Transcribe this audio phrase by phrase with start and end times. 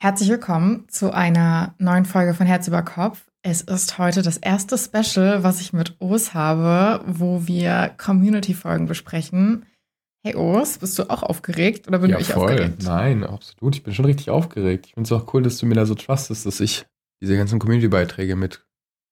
[0.00, 3.24] Herzlich willkommen zu einer neuen Folge von Herz über Kopf.
[3.42, 9.66] Es ist heute das erste Special, was ich mit Os habe, wo wir Community-Folgen besprechen.
[10.24, 12.48] Hey Os, bist du auch aufgeregt oder bin ja, ich voll.
[12.48, 12.84] aufgeregt?
[12.84, 13.74] Nein, absolut.
[13.74, 14.86] Ich bin schon richtig aufgeregt.
[14.86, 16.86] Ich finde es auch cool, dass du mir da so trustest, dass ich
[17.20, 18.64] diese ganzen Community-Beiträge mit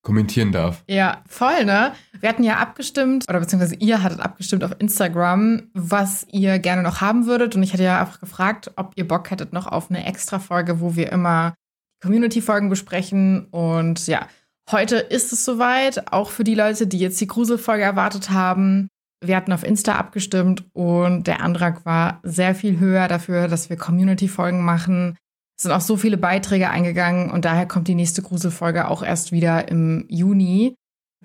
[0.07, 0.85] kommentieren darf.
[0.87, 1.91] Ja, voll, ne?
[2.21, 7.01] Wir hatten ja abgestimmt, oder beziehungsweise ihr hattet abgestimmt auf Instagram, was ihr gerne noch
[7.01, 7.57] haben würdet.
[7.57, 10.79] Und ich hatte ja einfach gefragt, ob ihr Bock hättet noch auf eine extra Folge,
[10.79, 11.55] wo wir immer
[12.01, 13.47] Community-Folgen besprechen.
[13.51, 14.27] Und ja,
[14.71, 18.87] heute ist es soweit, auch für die Leute, die jetzt die Gruselfolge erwartet haben.
[19.21, 23.75] Wir hatten auf Insta abgestimmt und der Antrag war sehr viel höher dafür, dass wir
[23.75, 25.17] Community-Folgen machen.
[25.57, 29.31] Es sind auch so viele Beiträge eingegangen und daher kommt die nächste Gruselfolge auch erst
[29.31, 30.75] wieder im Juni.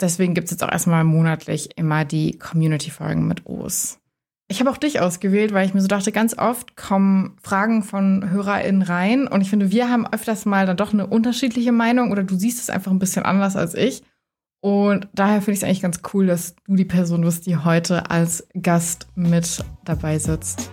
[0.01, 3.99] Deswegen gibt es jetzt auch erstmal monatlich immer die Community-Folgen mit O's.
[4.49, 8.31] Ich habe auch dich ausgewählt, weil ich mir so dachte, ganz oft kommen Fragen von
[8.31, 12.23] HörerInnen rein und ich finde, wir haben öfters mal dann doch eine unterschiedliche Meinung oder
[12.23, 14.03] du siehst es einfach ein bisschen anders als ich.
[14.63, 18.11] Und daher finde ich es eigentlich ganz cool, dass du die Person bist, die heute
[18.11, 20.71] als Gast mit dabei sitzt.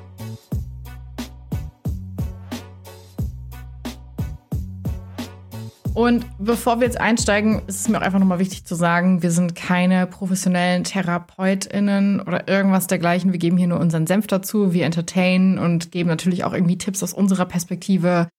[6.00, 9.31] Und bevor wir jetzt einsteigen, ist es mir auch einfach nochmal wichtig zu sagen, wir
[9.31, 13.33] sind keine professionellen TherapeutInnen oder irgendwas dergleichen.
[13.33, 14.72] Wir geben hier nur unseren Senf dazu.
[14.72, 18.30] Wir entertainen und geben natürlich auch irgendwie Tipps aus unserer Perspektive.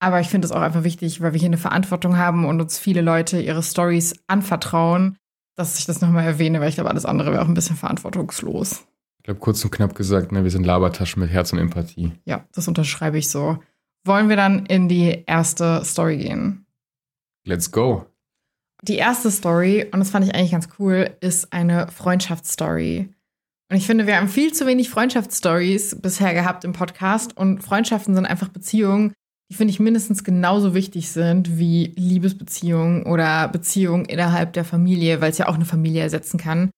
[0.00, 2.78] Aber ich finde es auch einfach wichtig, weil wir hier eine Verantwortung haben und uns
[2.78, 5.18] viele Leute ihre Stories anvertrauen,
[5.56, 8.86] dass ich das nochmal erwähne, weil ich glaube, alles andere wäre auch ein bisschen verantwortungslos.
[9.18, 12.12] Ich glaube, kurz und knapp gesagt, ne, wir sind Labertaschen mit Herz und Empathie.
[12.24, 13.58] Ja, das unterschreibe ich so.
[14.06, 16.63] Wollen wir dann in die erste Story gehen?
[17.46, 18.06] Let's go.
[18.82, 23.08] Die erste Story, und das fand ich eigentlich ganz cool, ist eine Freundschaftsstory.
[23.70, 27.36] Und ich finde, wir haben viel zu wenig Freundschaftsstories bisher gehabt im Podcast.
[27.36, 29.14] Und Freundschaften sind einfach Beziehungen,
[29.50, 35.30] die finde ich mindestens genauso wichtig sind wie Liebesbeziehungen oder Beziehungen innerhalb der Familie, weil
[35.30, 36.70] es ja auch eine Familie ersetzen kann.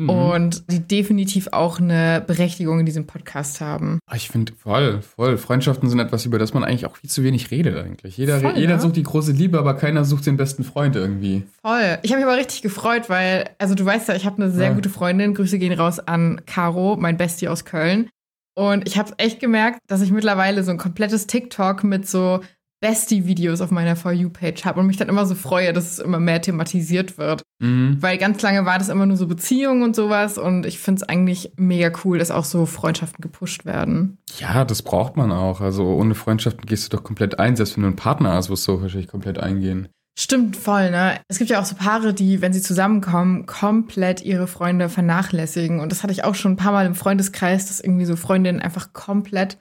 [0.00, 0.08] Mhm.
[0.08, 3.98] Und die definitiv auch eine Berechtigung in diesem Podcast haben.
[4.06, 5.36] Ah, ich finde voll, voll.
[5.36, 8.16] Freundschaften sind etwas, über das man eigentlich auch viel zu wenig redet eigentlich.
[8.16, 8.80] Jeder, voll, jeder ne?
[8.80, 11.42] sucht die große Liebe, aber keiner sucht den besten Freund irgendwie.
[11.60, 11.98] Voll.
[12.02, 14.68] Ich habe mich aber richtig gefreut, weil, also du weißt ja, ich habe eine sehr
[14.68, 14.72] ja.
[14.72, 15.34] gute Freundin.
[15.34, 18.08] Grüße gehen raus an Caro, mein Bestie aus Köln.
[18.54, 22.40] Und ich habe echt gemerkt, dass ich mittlerweile so ein komplettes TikTok mit so
[22.80, 26.18] Bestie-Videos auf meiner For You-Page habe und mich dann immer so freue, dass es immer
[26.18, 27.42] mehr thematisiert wird.
[27.60, 27.98] Mhm.
[28.00, 31.08] Weil ganz lange war das immer nur so Beziehungen und sowas und ich finde es
[31.08, 34.18] eigentlich mega cool, dass auch so Freundschaften gepusht werden.
[34.38, 35.60] Ja, das braucht man auch.
[35.60, 37.54] Also ohne Freundschaften gehst du doch komplett ein.
[37.54, 39.88] Selbst wenn du einen Partner hast, wirst du wahrscheinlich komplett eingehen.
[40.18, 41.20] Stimmt voll, ne?
[41.28, 45.80] Es gibt ja auch so Paare, die, wenn sie zusammenkommen, komplett ihre Freunde vernachlässigen.
[45.80, 48.60] Und das hatte ich auch schon ein paar Mal im Freundeskreis, dass irgendwie so Freundinnen
[48.60, 49.58] einfach komplett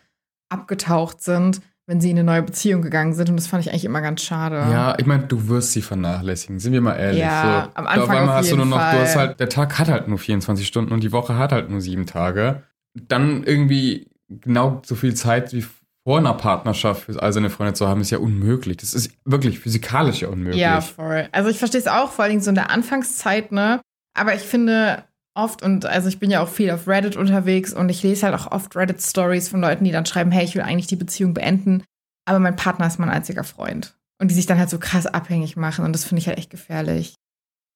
[0.50, 3.32] abgetaucht sind wenn sie in eine neue Beziehung gegangen sind.
[3.32, 4.58] Und das fand ich eigentlich immer ganz schade.
[4.58, 7.22] Ja, ich meine, du wirst sie vernachlässigen, sind wir mal ehrlich.
[7.22, 8.96] Ja, so, am Anfang auf einmal auf hast du nur noch, Fall.
[8.96, 11.72] du hast halt, der Tag hat halt nur 24 Stunden und die Woche hat halt
[11.72, 12.62] nur sieben Tage.
[12.94, 15.66] Dann irgendwie genau so viel Zeit wie
[16.04, 18.78] vor einer Partnerschaft für all seine Freunde zu haben, ist ja unmöglich.
[18.78, 20.62] Das ist wirklich physikalisch ja unmöglich.
[20.62, 21.28] Ja, voll.
[21.32, 23.82] Also ich verstehe es auch, vor allem so in der Anfangszeit, ne?
[24.14, 25.06] Aber ich finde,
[25.42, 28.36] oft und also ich bin ja auch viel auf Reddit unterwegs und ich lese halt
[28.36, 31.84] auch oft Reddit-Stories von Leuten, die dann schreiben, hey, ich will eigentlich die Beziehung beenden
[32.30, 33.98] aber mein Partner ist mein einziger Freund.
[34.22, 36.52] Und die sich dann halt so krass abhängig machen und das finde ich halt echt
[36.52, 37.16] gefährlich.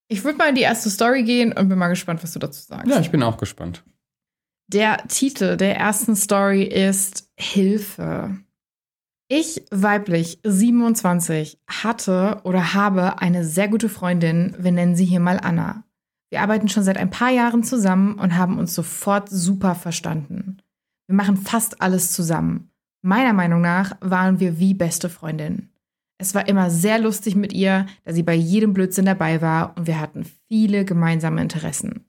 [0.10, 2.62] Ich würde mal in die erste Story gehen und bin mal gespannt, was du dazu
[2.62, 2.88] sagst.
[2.88, 3.84] Ja, ich bin auch gespannt.
[4.68, 8.38] Der Titel der ersten Story ist Hilfe.
[9.28, 15.40] Ich, weiblich 27, hatte oder habe eine sehr gute Freundin, wir nennen sie hier mal
[15.40, 15.84] Anna.
[16.34, 20.58] Wir arbeiten schon seit ein paar Jahren zusammen und haben uns sofort super verstanden.
[21.06, 22.72] Wir machen fast alles zusammen.
[23.04, 25.70] Meiner Meinung nach waren wir wie beste Freundinnen.
[26.18, 29.86] Es war immer sehr lustig mit ihr, da sie bei jedem Blödsinn dabei war und
[29.86, 32.04] wir hatten viele gemeinsame Interessen.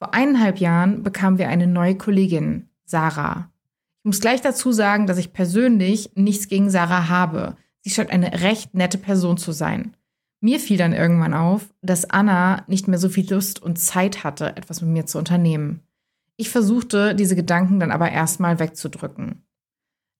[0.00, 3.52] Vor eineinhalb Jahren bekamen wir eine neue Kollegin, Sarah.
[4.00, 7.56] Ich muss gleich dazu sagen, dass ich persönlich nichts gegen Sarah habe.
[7.82, 9.96] Sie scheint eine recht nette Person zu sein.
[10.44, 14.58] Mir fiel dann irgendwann auf, dass Anna nicht mehr so viel Lust und Zeit hatte,
[14.58, 15.80] etwas mit mir zu unternehmen.
[16.36, 19.42] Ich versuchte, diese Gedanken dann aber erstmal wegzudrücken.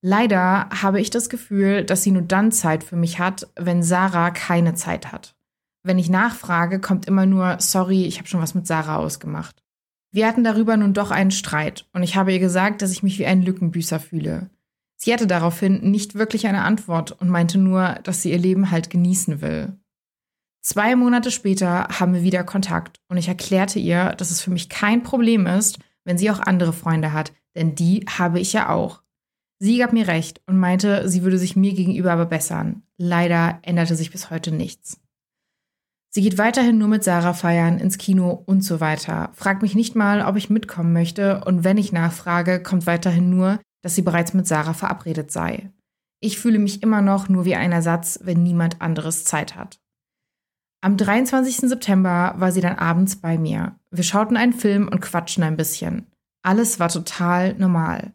[0.01, 4.31] Leider habe ich das Gefühl, dass sie nur dann Zeit für mich hat, wenn Sarah
[4.31, 5.37] keine Zeit hat.
[5.83, 9.63] Wenn ich nachfrage, kommt immer nur, sorry, ich habe schon was mit Sarah ausgemacht.
[10.11, 13.19] Wir hatten darüber nun doch einen Streit und ich habe ihr gesagt, dass ich mich
[13.19, 14.49] wie ein Lückenbüßer fühle.
[14.97, 18.89] Sie hatte daraufhin nicht wirklich eine Antwort und meinte nur, dass sie ihr Leben halt
[18.89, 19.79] genießen will.
[20.65, 24.71] Zwei Monate später haben wir wieder Kontakt und ich erklärte ihr, dass es für mich
[24.71, 29.03] kein Problem ist, wenn sie auch andere Freunde hat, denn die habe ich ja auch.
[29.59, 32.83] Sie gab mir recht und meinte, sie würde sich mir gegenüber aber bessern.
[32.97, 34.99] Leider änderte sich bis heute nichts.
[36.09, 39.33] Sie geht weiterhin nur mit Sarah feiern, ins Kino und so weiter.
[39.35, 43.61] Fragt mich nicht mal, ob ich mitkommen möchte und wenn ich nachfrage, kommt weiterhin nur,
[43.83, 45.71] dass sie bereits mit Sarah verabredet sei.
[46.21, 49.84] Ich fühle mich immer noch nur wie ein Ersatz, wenn niemand anderes Zeit hat.
[50.85, 51.61] Am 23.
[51.61, 53.75] September war sie dann abends bei mir.
[53.91, 56.09] Wir schauten einen Film und quatschten ein bisschen.
[56.43, 58.13] Alles war total normal.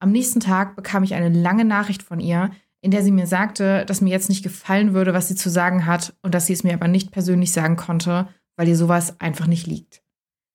[0.00, 2.50] Am nächsten Tag bekam ich eine lange Nachricht von ihr,
[2.80, 5.86] in der sie mir sagte, dass mir jetzt nicht gefallen würde, was sie zu sagen
[5.86, 8.26] hat und dass sie es mir aber nicht persönlich sagen konnte,
[8.56, 10.02] weil ihr sowas einfach nicht liegt.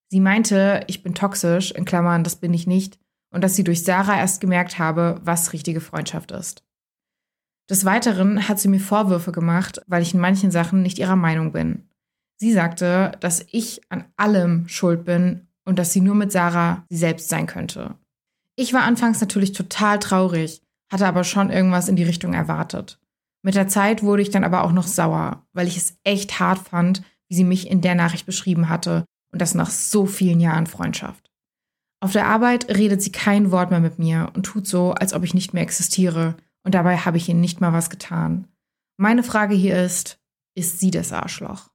[0.10, 3.00] Sie meinte, ich bin toxisch, in Klammern, das bin ich nicht,
[3.32, 6.66] und dass sie durch Sarah erst gemerkt habe, was richtige Freundschaft ist.
[7.70, 11.52] Des Weiteren hat sie mir Vorwürfe gemacht, weil ich in manchen Sachen nicht ihrer Meinung
[11.52, 11.88] bin.
[12.38, 16.98] Sie sagte, dass ich an allem schuld bin und dass sie nur mit Sarah sie
[16.98, 17.96] selbst sein könnte.
[18.56, 20.62] Ich war anfangs natürlich total traurig,
[20.92, 23.00] hatte aber schon irgendwas in die Richtung erwartet.
[23.44, 26.60] Mit der Zeit wurde ich dann aber auch noch sauer, weil ich es echt hart
[26.60, 30.68] fand, wie sie mich in der Nachricht beschrieben hatte und das nach so vielen Jahren
[30.68, 31.32] Freundschaft.
[32.00, 35.24] Auf der Arbeit redet sie kein Wort mehr mit mir und tut so, als ob
[35.24, 38.48] ich nicht mehr existiere und dabei habe ich ihr nicht mal was getan.
[38.98, 40.20] Meine Frage hier ist,
[40.56, 41.70] ist sie das Arschloch?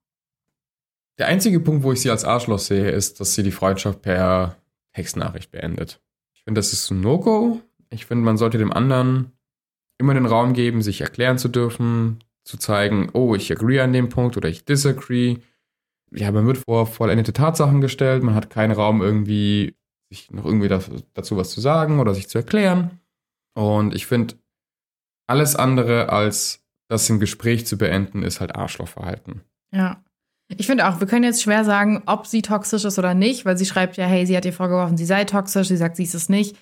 [1.18, 4.56] Der einzige Punkt, wo ich sie als Arschloch sehe, ist, dass sie die Freundschaft per
[4.94, 6.00] Textnachricht beendet.
[6.32, 9.32] Ich finde, das ist ein No-Go, ich finde, man sollte dem anderen
[9.98, 14.08] immer den Raum geben, sich erklären zu dürfen, zu zeigen, oh, ich agree an dem
[14.08, 15.38] Punkt oder ich disagree.
[16.10, 19.74] Ja, man wird vor vollendete Tatsachen gestellt, man hat keinen Raum irgendwie,
[20.08, 23.00] sich noch irgendwie dazu was zu sagen oder sich zu erklären.
[23.54, 24.36] Und ich finde,
[25.28, 29.42] alles andere als das im Gespräch zu beenden, ist halt Arschlochverhalten.
[29.72, 30.02] Ja.
[30.56, 33.58] Ich finde auch, wir können jetzt schwer sagen, ob sie toxisch ist oder nicht, weil
[33.58, 36.14] sie schreibt ja, hey, sie hat ihr vorgeworfen, sie sei toxisch, sie sagt, sie ist
[36.14, 36.56] es nicht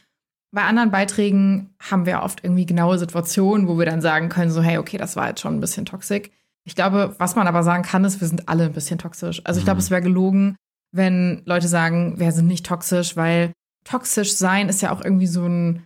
[0.56, 4.62] bei anderen Beiträgen haben wir oft irgendwie genaue Situationen, wo wir dann sagen können, so,
[4.62, 6.30] hey, okay, das war jetzt schon ein bisschen toxisch.
[6.64, 9.42] Ich glaube, was man aber sagen kann, ist, wir sind alle ein bisschen toxisch.
[9.44, 9.82] Also ich glaube, mhm.
[9.82, 10.56] es wäre gelogen,
[10.92, 13.52] wenn Leute sagen, wir sind nicht toxisch, weil
[13.84, 15.84] toxisch sein ist ja auch irgendwie so ein,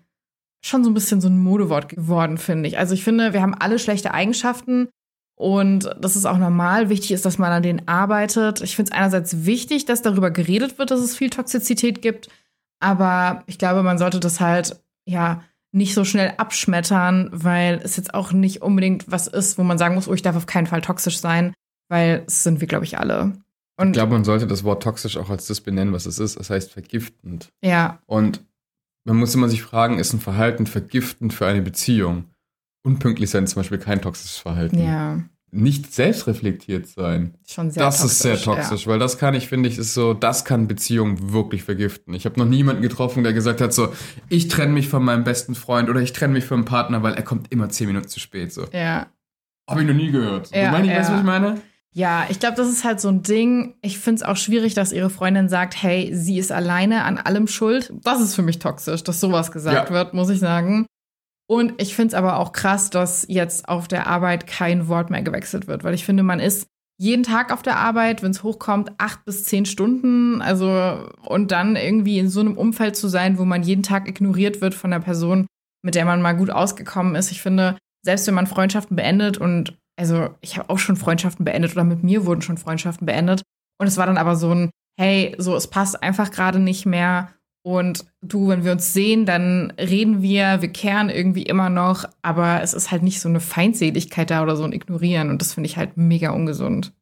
[0.62, 2.78] schon so ein bisschen so ein Modewort geworden, finde ich.
[2.78, 4.88] Also ich finde, wir haben alle schlechte Eigenschaften
[5.40, 6.90] und das ist auch normal.
[6.90, 8.60] Wichtig ist, dass man an denen arbeitet.
[8.60, 12.28] Ich finde es einerseits wichtig, dass darüber geredet wird, dass es viel Toxizität gibt.
[12.78, 15.42] Aber ich glaube, man sollte das halt, ja,
[15.72, 19.94] nicht so schnell abschmettern, weil es jetzt auch nicht unbedingt was ist, wo man sagen
[19.94, 21.54] muss, oh, ich darf auf keinen Fall toxisch sein,
[21.88, 23.32] weil es sind wir, glaube ich, alle.
[23.76, 26.38] Und ich glaube, man sollte das Wort toxisch auch als das benennen, was es ist.
[26.38, 27.48] Das heißt vergiftend.
[27.62, 27.98] Ja.
[28.04, 28.44] Und
[29.04, 32.26] man muss immer sich fragen, ist ein Verhalten vergiftend für eine Beziehung?
[32.82, 34.78] Unpünktlich sein zum Beispiel kein toxisches Verhalten.
[34.78, 37.34] Ja nicht selbstreflektiert sein.
[37.46, 38.92] Schon sehr das toxisch, ist sehr toxisch, ja.
[38.92, 42.14] weil das kann ich, finde ich, ist so, das kann Beziehungen wirklich vergiften.
[42.14, 43.92] Ich habe noch niemanden getroffen, der gesagt hat, so,
[44.28, 47.14] ich trenne mich von meinem besten Freund oder ich trenne mich von meinem Partner, weil
[47.14, 48.52] er kommt immer zehn Minuten zu spät.
[48.52, 48.66] So.
[48.72, 49.08] Ja.
[49.68, 50.54] Habe ich noch nie gehört.
[50.54, 50.98] Ja, du meinst, ja.
[50.98, 51.60] weißt du, was ich meine?
[51.92, 53.74] Ja, ich glaube, das ist halt so ein Ding.
[53.82, 57.48] Ich finde es auch schwierig, dass ihre Freundin sagt, hey, sie ist alleine an allem
[57.48, 57.92] schuld.
[58.04, 59.94] Das ist für mich toxisch, dass sowas gesagt ja.
[59.94, 60.86] wird, muss ich sagen.
[61.48, 65.22] Und ich finde es aber auch krass, dass jetzt auf der Arbeit kein Wort mehr
[65.22, 68.92] gewechselt wird, weil ich finde, man ist jeden Tag auf der Arbeit, wenn es hochkommt,
[68.98, 70.42] acht bis zehn Stunden.
[70.42, 74.60] Also, und dann irgendwie in so einem Umfeld zu sein, wo man jeden Tag ignoriert
[74.60, 75.46] wird von der Person,
[75.82, 77.32] mit der man mal gut ausgekommen ist.
[77.32, 81.72] Ich finde, selbst wenn man Freundschaften beendet und also ich habe auch schon Freundschaften beendet
[81.72, 83.42] oder mit mir wurden schon Freundschaften beendet.
[83.78, 87.34] Und es war dann aber so ein, hey, so es passt einfach gerade nicht mehr
[87.62, 92.62] und du, wenn wir uns sehen, dann reden wir, wir kehren irgendwie immer noch, aber
[92.62, 95.68] es ist halt nicht so eine Feindseligkeit da oder so ein Ignorieren und das finde
[95.68, 96.94] ich halt mega ungesund.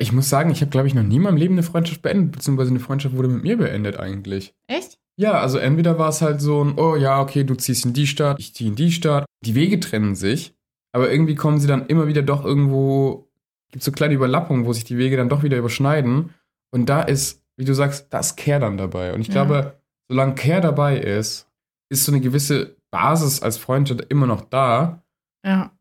[0.00, 2.30] Ich muss sagen, ich habe, glaube ich, noch nie in meinem Leben eine Freundschaft beendet,
[2.30, 4.54] beziehungsweise eine Freundschaft wurde mit mir beendet eigentlich.
[4.68, 4.98] Echt?
[5.18, 8.06] Ja, also entweder war es halt so ein, oh ja, okay, du ziehst in die
[8.06, 9.24] Stadt, ich ziehe in die Stadt.
[9.44, 10.54] Die Wege trennen sich,
[10.92, 13.28] aber irgendwie kommen sie dann immer wieder doch irgendwo,
[13.70, 16.30] gibt so kleine Überlappungen, wo sich die Wege dann doch wieder überschneiden.
[16.70, 19.12] Und da ist, wie du sagst, das Care dann dabei.
[19.14, 19.34] Und ich ja.
[19.34, 21.46] glaube, solange Care dabei ist,
[21.90, 25.02] ist so eine gewisse Basis als Freund immer noch da.
[25.44, 25.72] Ja.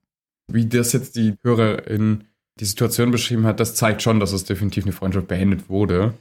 [0.52, 2.26] Wie das jetzt die Hörerin
[2.60, 6.14] die Situation beschrieben hat, das zeigt schon, dass es definitiv eine Freundschaft beendet wurde.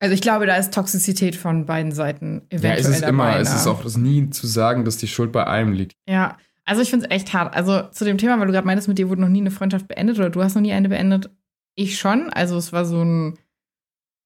[0.00, 3.54] Also ich glaube, da ist Toxizität von beiden Seiten eventuell Ja, es ist immer, es
[3.54, 5.92] ist auch das nie zu sagen, dass die Schuld bei einem liegt.
[6.08, 7.54] Ja, also ich finde es echt hart.
[7.54, 9.88] Also zu dem Thema, weil du gerade meintest, mit dir wurde noch nie eine Freundschaft
[9.88, 11.30] beendet oder du hast noch nie eine beendet.
[11.74, 12.30] Ich schon.
[12.32, 13.38] Also es war so ein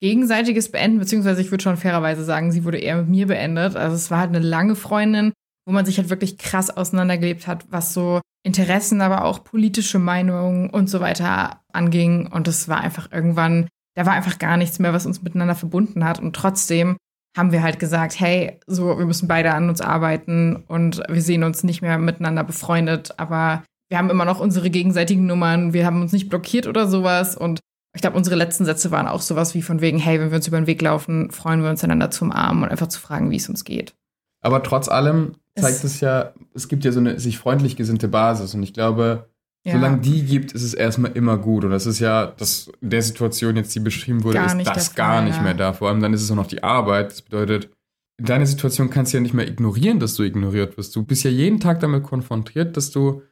[0.00, 3.76] gegenseitiges Beenden, beziehungsweise ich würde schon fairerweise sagen, sie wurde eher mit mir beendet.
[3.76, 5.32] Also es war halt eine lange Freundin,
[5.66, 10.70] wo man sich halt wirklich krass auseinandergelebt hat, was so Interessen, aber auch politische Meinungen
[10.70, 12.26] und so weiter anging.
[12.26, 16.04] Und es war einfach irgendwann, da war einfach gar nichts mehr, was uns miteinander verbunden
[16.04, 16.20] hat.
[16.20, 16.96] Und trotzdem
[17.36, 21.44] haben wir halt gesagt, hey, so, wir müssen beide an uns arbeiten und wir sehen
[21.44, 26.00] uns nicht mehr miteinander befreundet, aber wir haben immer noch unsere gegenseitigen Nummern, wir haben
[26.00, 27.36] uns nicht blockiert oder sowas.
[27.36, 27.60] Und
[27.94, 30.48] ich glaube, unsere letzten Sätze waren auch sowas wie von wegen, hey, wenn wir uns
[30.48, 33.36] über den Weg laufen, freuen wir uns einander zum Arm und einfach zu fragen, wie
[33.36, 33.94] es uns geht.
[34.40, 38.08] Aber trotz allem zeigt es, es ja, es gibt ja so eine sich freundlich gesinnte
[38.08, 38.54] Basis.
[38.54, 39.28] Und ich glaube,
[39.66, 39.72] ja.
[39.72, 41.64] solange die gibt, ist es erstmal immer gut.
[41.64, 44.94] Und das ist ja, dass in der Situation jetzt, die beschrieben wurde, gar ist das
[44.94, 45.72] gar nicht mehr da.
[45.72, 47.10] Vor allem dann ist es auch noch die Arbeit.
[47.10, 47.70] Das bedeutet,
[48.18, 50.94] in deiner Situation kannst du ja nicht mehr ignorieren, dass du ignoriert wirst.
[50.94, 53.22] Du bist ja jeden Tag damit konfrontiert, dass du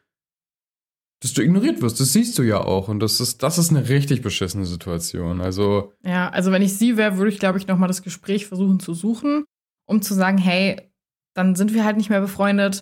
[1.22, 2.00] dass du ignoriert wirst.
[2.00, 2.88] Das siehst du ja auch.
[2.88, 5.40] Und das ist, das ist eine richtig beschissene Situation.
[5.40, 5.94] Also.
[6.04, 8.92] Ja, also wenn ich sie wäre, würde ich, glaube ich, nochmal das Gespräch versuchen zu
[8.92, 9.44] suchen,
[9.86, 10.90] um zu sagen, hey,
[11.34, 12.80] dann sind wir halt nicht mehr befreundet.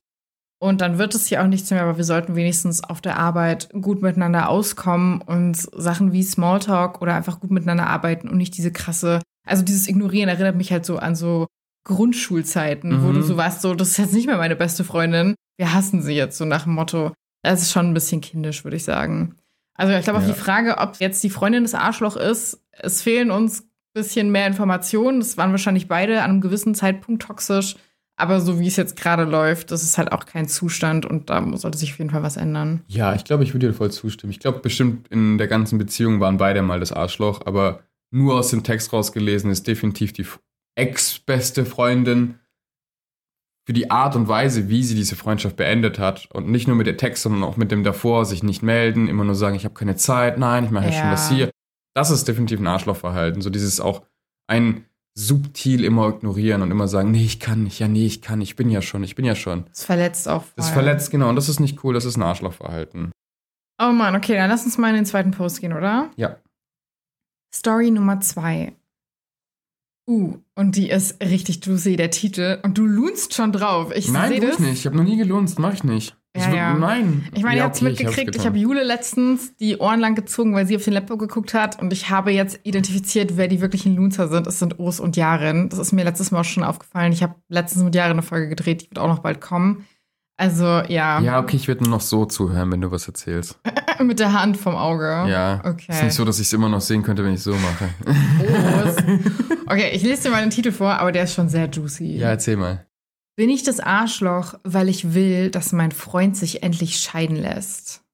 [0.62, 3.68] Und dann wird es hier auch nichts mehr, aber wir sollten wenigstens auf der Arbeit
[3.72, 8.70] gut miteinander auskommen und Sachen wie Smalltalk oder einfach gut miteinander arbeiten und nicht diese
[8.70, 11.48] krasse, also dieses Ignorieren erinnert mich halt so an so
[11.84, 13.02] Grundschulzeiten, mhm.
[13.02, 13.22] wo du mhm.
[13.24, 16.38] so warst, so, das ist jetzt nicht mehr meine beste Freundin, wir hassen sie jetzt,
[16.38, 17.12] so nach dem Motto.
[17.42, 19.34] Das ist schon ein bisschen kindisch, würde ich sagen.
[19.74, 20.28] Also ich glaube auch ja.
[20.28, 24.46] die Frage, ob jetzt die Freundin das Arschloch ist, es fehlen uns ein bisschen mehr
[24.46, 25.18] Informationen.
[25.18, 27.74] Das waren wahrscheinlich beide an einem gewissen Zeitpunkt toxisch.
[28.22, 31.44] Aber so wie es jetzt gerade läuft, das ist halt auch kein Zustand und da
[31.56, 32.84] sollte sich auf jeden Fall was ändern.
[32.86, 34.30] Ja, ich glaube, ich würde dir voll zustimmen.
[34.30, 37.80] Ich glaube, bestimmt in der ganzen Beziehung waren beide mal das Arschloch, aber
[38.12, 40.24] nur aus dem Text rausgelesen ist definitiv die
[40.76, 42.38] ex-beste Freundin
[43.66, 46.28] für die Art und Weise, wie sie diese Freundschaft beendet hat.
[46.32, 49.24] Und nicht nur mit der Text, sondern auch mit dem davor, sich nicht melden, immer
[49.24, 51.50] nur sagen, ich habe keine Zeit, nein, ich mache ja schon das hier.
[51.92, 53.42] Das ist definitiv ein Arschlochverhalten.
[53.42, 54.02] So dieses auch
[54.46, 58.40] ein subtil immer ignorieren und immer sagen, nee, ich kann nicht, ja, nee, ich kann,
[58.40, 59.64] ich bin ja schon, ich bin ja schon.
[59.68, 60.42] Das verletzt auch.
[60.42, 60.52] Voll.
[60.56, 63.12] Das verletzt, genau, und das ist nicht cool, das ist ein Arschlochverhalten.
[63.82, 66.10] Oh Mann, okay, dann lass uns mal in den zweiten Post gehen, oder?
[66.16, 66.36] Ja.
[67.54, 68.74] Story Nummer zwei.
[70.08, 72.58] Uh, und die ist richtig juicy, der Titel.
[72.62, 73.92] Und du lunst schon drauf.
[73.94, 74.72] Ich Nein, tu ich nicht.
[74.80, 76.16] Ich habe noch nie gelunzt, mach ich nicht.
[76.36, 76.74] Ja, ich, ja.
[76.74, 77.28] Nein.
[77.34, 78.36] Ich meine, ja, ihr habt es okay, mitgekriegt.
[78.36, 81.80] Ich habe Jule letztens die Ohren lang gezogen, weil sie auf den Laptop geguckt hat.
[81.80, 84.46] Und ich habe jetzt identifiziert, wer die wirklichen Lunzer sind.
[84.46, 85.68] Es sind Urs und Jaren.
[85.68, 87.12] Das ist mir letztes Mal schon aufgefallen.
[87.12, 88.82] Ich habe letztens mit Jaren eine Folge gedreht.
[88.82, 89.86] Die wird auch noch bald kommen.
[90.38, 91.20] Also, ja.
[91.20, 93.60] Ja, okay, ich werde nur noch so zuhören, wenn du was erzählst.
[94.00, 95.26] mit der Hand vom Auge.
[95.28, 95.60] Ja.
[95.64, 95.92] Okay.
[95.92, 97.90] Ist nicht so, dass ich es immer noch sehen könnte, wenn ich so mache.
[98.84, 98.96] Urs.
[99.66, 102.16] Okay, ich lese dir mal den Titel vor, aber der ist schon sehr juicy.
[102.16, 102.86] Ja, erzähl mal.
[103.36, 108.04] Bin ich das Arschloch, weil ich will, dass mein Freund sich endlich scheiden lässt?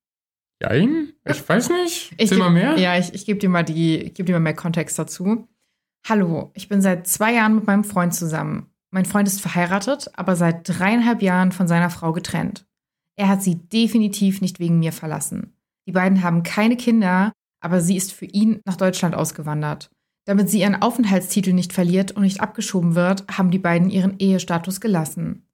[0.63, 1.13] Jein?
[1.25, 2.15] Ich weiß nicht.
[2.19, 2.79] Ich mal mehr?
[2.79, 5.49] Ja, ich, ich gebe dir, mal geb dir mal mehr Kontext dazu.
[6.09, 8.71] Hallo, ich bin seit zwei Jahren mit meinem Freund zusammen.
[8.91, 12.67] Mein Freund ist verheiratet, aber seit dreieinhalb Jahren von seiner Frau getrennt.
[13.17, 15.55] Er hat sie definitiv nicht wegen mir verlassen.
[15.87, 19.91] Die beiden haben keine Kinder, aber sie ist für ihn nach Deutschland ausgewandert.
[20.29, 24.79] Damit sie ihren Aufenthaltstitel nicht verliert und nicht abgeschoben wird, haben die beiden ihren Ehestatus
[24.79, 25.49] gelassen.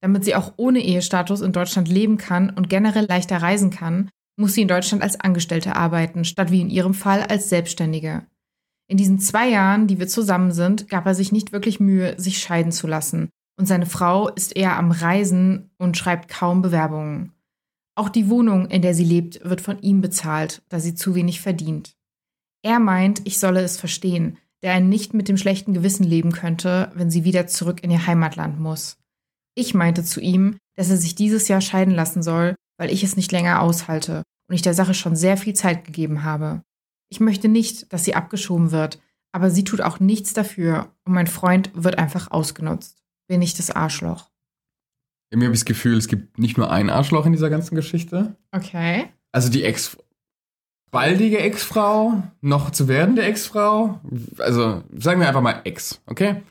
[0.00, 4.08] Damit sie auch ohne Ehestatus in Deutschland leben kann und generell leichter reisen kann,
[4.38, 8.24] muss sie in Deutschland als Angestellte arbeiten, statt wie in ihrem Fall als Selbstständige.
[8.86, 12.38] In diesen zwei Jahren, die wir zusammen sind, gab er sich nicht wirklich Mühe, sich
[12.38, 17.32] scheiden zu lassen, und seine Frau ist eher am Reisen und schreibt kaum Bewerbungen.
[17.96, 21.40] Auch die Wohnung, in der sie lebt, wird von ihm bezahlt, da sie zu wenig
[21.40, 21.96] verdient.
[22.62, 26.90] Er meint, ich solle es verstehen, der er nicht mit dem schlechten Gewissen leben könnte,
[26.94, 28.98] wenn sie wieder zurück in ihr Heimatland muss.
[29.54, 33.16] Ich meinte zu ihm, dass er sich dieses Jahr scheiden lassen soll, weil ich es
[33.16, 36.62] nicht länger aushalte und ich der Sache schon sehr viel Zeit gegeben habe.
[37.10, 39.00] Ich möchte nicht, dass sie abgeschoben wird,
[39.32, 43.02] aber sie tut auch nichts dafür und mein Freund wird einfach ausgenutzt.
[43.28, 44.30] Bin ich das Arschloch?
[45.30, 48.36] Irgendwie habe ich das Gefühl, es gibt nicht nur ein Arschloch in dieser ganzen Geschichte.
[48.50, 49.08] Okay.
[49.32, 49.96] Also die Ex
[50.90, 54.00] baldige Ex-Frau, noch zu werdende Ex-Frau,
[54.38, 56.42] also sagen wir einfach mal Ex, okay?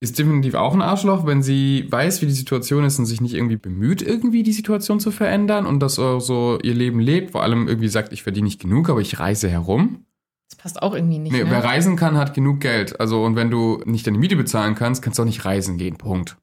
[0.00, 3.34] Ist definitiv auch ein Arschloch, wenn sie weiß, wie die Situation ist und sich nicht
[3.34, 7.66] irgendwie bemüht, irgendwie die Situation zu verändern und das so ihr Leben lebt, vor allem
[7.66, 10.04] irgendwie sagt, ich verdiene nicht genug, aber ich reise herum.
[10.50, 11.32] Das passt auch irgendwie nicht.
[11.32, 11.50] Nee, ne?
[11.50, 13.00] wer reisen kann, hat genug Geld.
[13.00, 15.96] Also, und wenn du nicht deine Miete bezahlen kannst, kannst du auch nicht reisen gehen.
[15.96, 16.36] Punkt.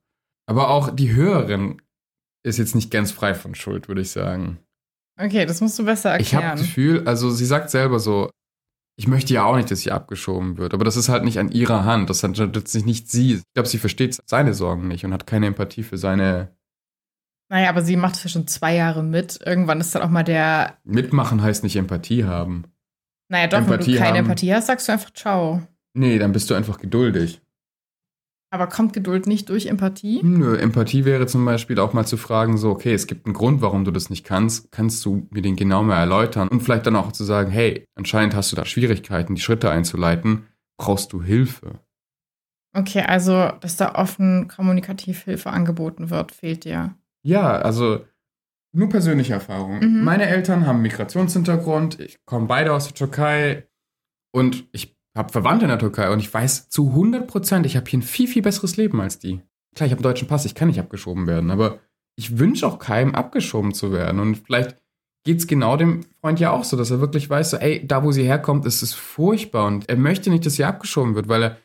[0.45, 1.81] Aber auch die Hörerin
[2.43, 4.59] ist jetzt nicht ganz frei von Schuld, würde ich sagen.
[5.19, 6.27] Okay, das musst du besser erklären.
[6.27, 8.29] Ich habe das Gefühl, also sie sagt selber so,
[8.95, 11.49] ich möchte ja auch nicht, dass sie abgeschoben wird, aber das ist halt nicht an
[11.49, 12.09] ihrer Hand.
[12.09, 13.35] Das hat letztlich nicht sie.
[13.35, 16.55] Ich glaube, sie versteht seine Sorgen nicht und hat keine Empathie für seine.
[17.49, 19.39] Naja, aber sie macht es ja schon zwei Jahre mit.
[19.45, 20.77] Irgendwann ist dann auch mal der.
[20.83, 22.65] Mitmachen heißt nicht Empathie haben.
[23.29, 24.25] Naja, doch, Empathie wenn du keine haben.
[24.25, 25.61] Empathie hast, sagst du einfach Ciao.
[25.95, 27.41] Nee, dann bist du einfach geduldig.
[28.53, 30.21] Aber kommt Geduld nicht durch Empathie?
[30.21, 33.63] Nö, Empathie wäre zum Beispiel auch mal zu fragen, so, okay, es gibt einen Grund,
[33.63, 34.71] warum du das nicht kannst.
[34.71, 36.49] Kannst du mir den genau mal erläutern?
[36.49, 40.45] Und vielleicht dann auch zu sagen, hey, anscheinend hast du da Schwierigkeiten, die Schritte einzuleiten.
[40.77, 41.79] Brauchst du Hilfe?
[42.77, 46.93] Okay, also, dass da offen kommunikativ Hilfe angeboten wird, fehlt dir.
[47.23, 48.05] Ja, also
[48.71, 49.79] nur persönliche Erfahrung.
[49.79, 50.03] Mhm.
[50.03, 51.99] Meine Eltern haben Migrationshintergrund.
[51.99, 53.67] Ich komme beide aus der Türkei
[54.31, 57.89] und ich habe Verwandte in der Türkei und ich weiß zu 100 Prozent, ich habe
[57.89, 59.41] hier ein viel, viel besseres Leben als die.
[59.75, 61.79] Klar, ich habe einen deutschen Pass, ich kann nicht abgeschoben werden, aber
[62.15, 64.19] ich wünsche auch keinem abgeschoben zu werden.
[64.19, 64.77] Und vielleicht
[65.23, 68.03] geht es genau dem Freund ja auch so, dass er wirklich weiß, so, ey, da
[68.03, 71.43] wo sie herkommt, ist es furchtbar und er möchte nicht, dass sie abgeschoben wird, weil
[71.43, 71.57] er,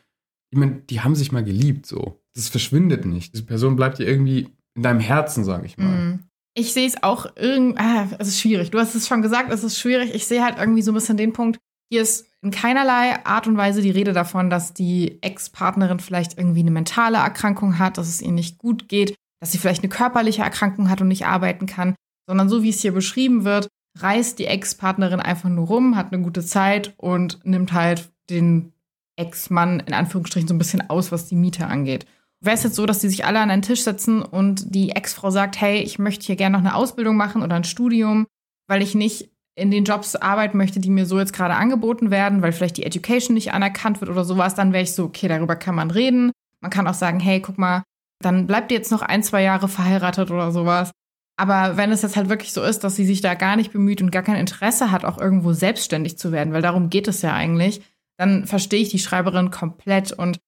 [0.51, 2.19] ich meine, die haben sich mal geliebt so.
[2.35, 3.33] Das verschwindet nicht.
[3.33, 5.87] Diese Person bleibt dir irgendwie in deinem Herzen, sage ich mal.
[5.87, 6.19] Mhm.
[6.55, 8.71] Ich sehe es auch irgendwie, ah, es ist schwierig.
[8.71, 10.13] Du hast es schon gesagt, es ist schwierig.
[10.15, 11.59] Ich sehe halt irgendwie so ein bisschen den Punkt,
[11.91, 16.61] hier ist in keinerlei Art und Weise die Rede davon, dass die Ex-Partnerin vielleicht irgendwie
[16.61, 20.41] eine mentale Erkrankung hat, dass es ihr nicht gut geht, dass sie vielleicht eine körperliche
[20.41, 21.95] Erkrankung hat und nicht arbeiten kann,
[22.27, 23.67] sondern so wie es hier beschrieben wird,
[23.97, 28.73] reist die Ex-Partnerin einfach nur rum, hat eine gute Zeit und nimmt halt den
[29.17, 32.05] Ex-Mann in Anführungsstrichen so ein bisschen aus, was die Miete angeht.
[32.41, 35.29] Wäre es jetzt so, dass die sich alle an einen Tisch setzen und die Ex-Frau
[35.29, 38.27] sagt, hey, ich möchte hier gerne noch eine Ausbildung machen oder ein Studium,
[38.67, 42.41] weil ich nicht in den Jobs arbeiten möchte, die mir so jetzt gerade angeboten werden,
[42.41, 45.55] weil vielleicht die Education nicht anerkannt wird oder sowas, dann wäre ich so, okay, darüber
[45.55, 46.31] kann man reden.
[46.61, 47.83] Man kann auch sagen, hey, guck mal,
[48.21, 50.91] dann bleibt ihr jetzt noch ein, zwei Jahre verheiratet oder sowas.
[51.37, 54.01] Aber wenn es jetzt halt wirklich so ist, dass sie sich da gar nicht bemüht
[54.01, 57.33] und gar kein Interesse hat, auch irgendwo selbstständig zu werden, weil darum geht es ja
[57.33, 57.81] eigentlich,
[58.17, 60.11] dann verstehe ich die Schreiberin komplett.
[60.11, 60.39] Und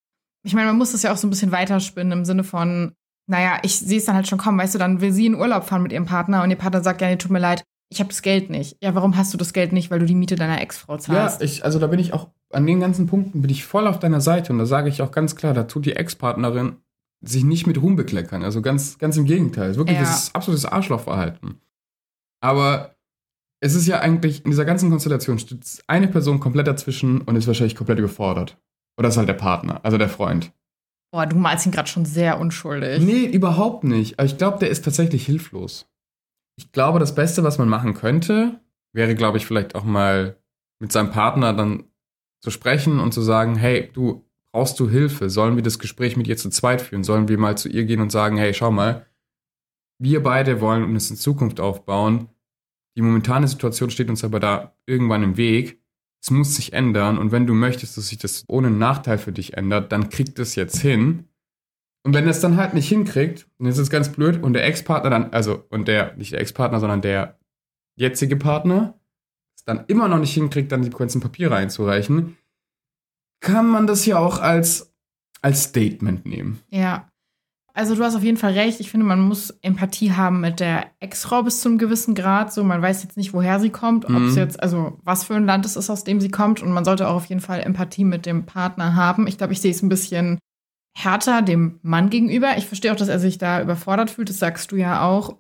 [0.43, 2.91] ich meine, man muss das ja auch so ein bisschen weiterspinnen im Sinne von,
[3.27, 5.63] naja, ich sehe es dann halt schon kommen, weißt du, dann will sie in Urlaub
[5.63, 8.09] fahren mit ihrem Partner und ihr Partner sagt, ja, nee, tut mir leid, ich habe
[8.09, 8.77] das Geld nicht.
[8.81, 9.91] Ja, warum hast du das Geld nicht?
[9.91, 11.41] Weil du die Miete deiner Ex-Frau Ja, zahlst.
[11.41, 14.21] ich, also da bin ich auch, an den ganzen Punkten bin ich voll auf deiner
[14.21, 16.77] Seite und da sage ich auch ganz klar, da tut die Ex-Partnerin
[17.23, 18.43] sich nicht mit Ruhm bekleckern.
[18.43, 19.75] Also ganz, ganz im Gegenteil.
[19.75, 20.03] Wirklich, Ja.
[20.03, 21.59] das ist absolutes Arschlochverhalten.
[22.41, 22.95] Aber
[23.59, 27.45] es ist ja eigentlich, in dieser ganzen Konstellation steht eine Person komplett dazwischen und ist
[27.47, 28.57] wahrscheinlich komplett überfordert.
[28.97, 30.51] Oder ist halt der Partner, also der Freund.
[31.13, 33.01] Boah, du malst ihn gerade schon sehr unschuldig.
[33.03, 34.17] Nee, überhaupt nicht.
[34.17, 35.87] Aber ich glaube, der ist tatsächlich hilflos.
[36.61, 38.59] Ich glaube, das Beste, was man machen könnte,
[38.93, 40.37] wäre, glaube ich, vielleicht auch mal
[40.79, 41.85] mit seinem Partner dann
[42.39, 45.31] zu sprechen und zu sagen, hey, du, brauchst du Hilfe?
[45.31, 47.03] Sollen wir das Gespräch mit ihr zu zweit führen?
[47.03, 49.07] Sollen wir mal zu ihr gehen und sagen, hey, schau mal,
[49.99, 52.29] wir beide wollen uns in Zukunft aufbauen.
[52.95, 55.81] Die momentane Situation steht uns aber da irgendwann im Weg.
[56.21, 59.57] Es muss sich ändern und wenn du möchtest, dass sich das ohne Nachteil für dich
[59.57, 61.25] ändert, dann kriegt es jetzt hin.
[62.03, 64.65] Und wenn er es dann halt nicht hinkriegt, dann ist es ganz blöd und der
[64.65, 67.37] Ex-Partner dann, also, und der, nicht der Ex-Partner, sondern der
[67.95, 68.99] jetzige Partner,
[69.55, 72.37] es dann immer noch nicht hinkriegt, dann die ganzen Papiere einzureichen,
[73.39, 74.93] kann man das ja auch als,
[75.41, 76.59] als Statement nehmen.
[76.69, 77.07] Ja.
[77.73, 78.81] Also du hast auf jeden Fall recht.
[78.81, 82.51] Ich finde, man muss Empathie haben mit der Ex-Frau bis zu einem gewissen Grad.
[82.51, 84.37] So, man weiß jetzt nicht, woher sie kommt, ob es Mhm.
[84.39, 86.61] jetzt, also was für ein Land es ist, aus dem sie kommt.
[86.61, 89.25] Und man sollte auch auf jeden Fall Empathie mit dem Partner haben.
[89.25, 90.37] Ich glaube, ich sehe es ein bisschen
[90.97, 92.57] härter dem Mann gegenüber.
[92.57, 94.29] Ich verstehe auch, dass er sich da überfordert fühlt.
[94.29, 95.37] Das sagst du ja auch.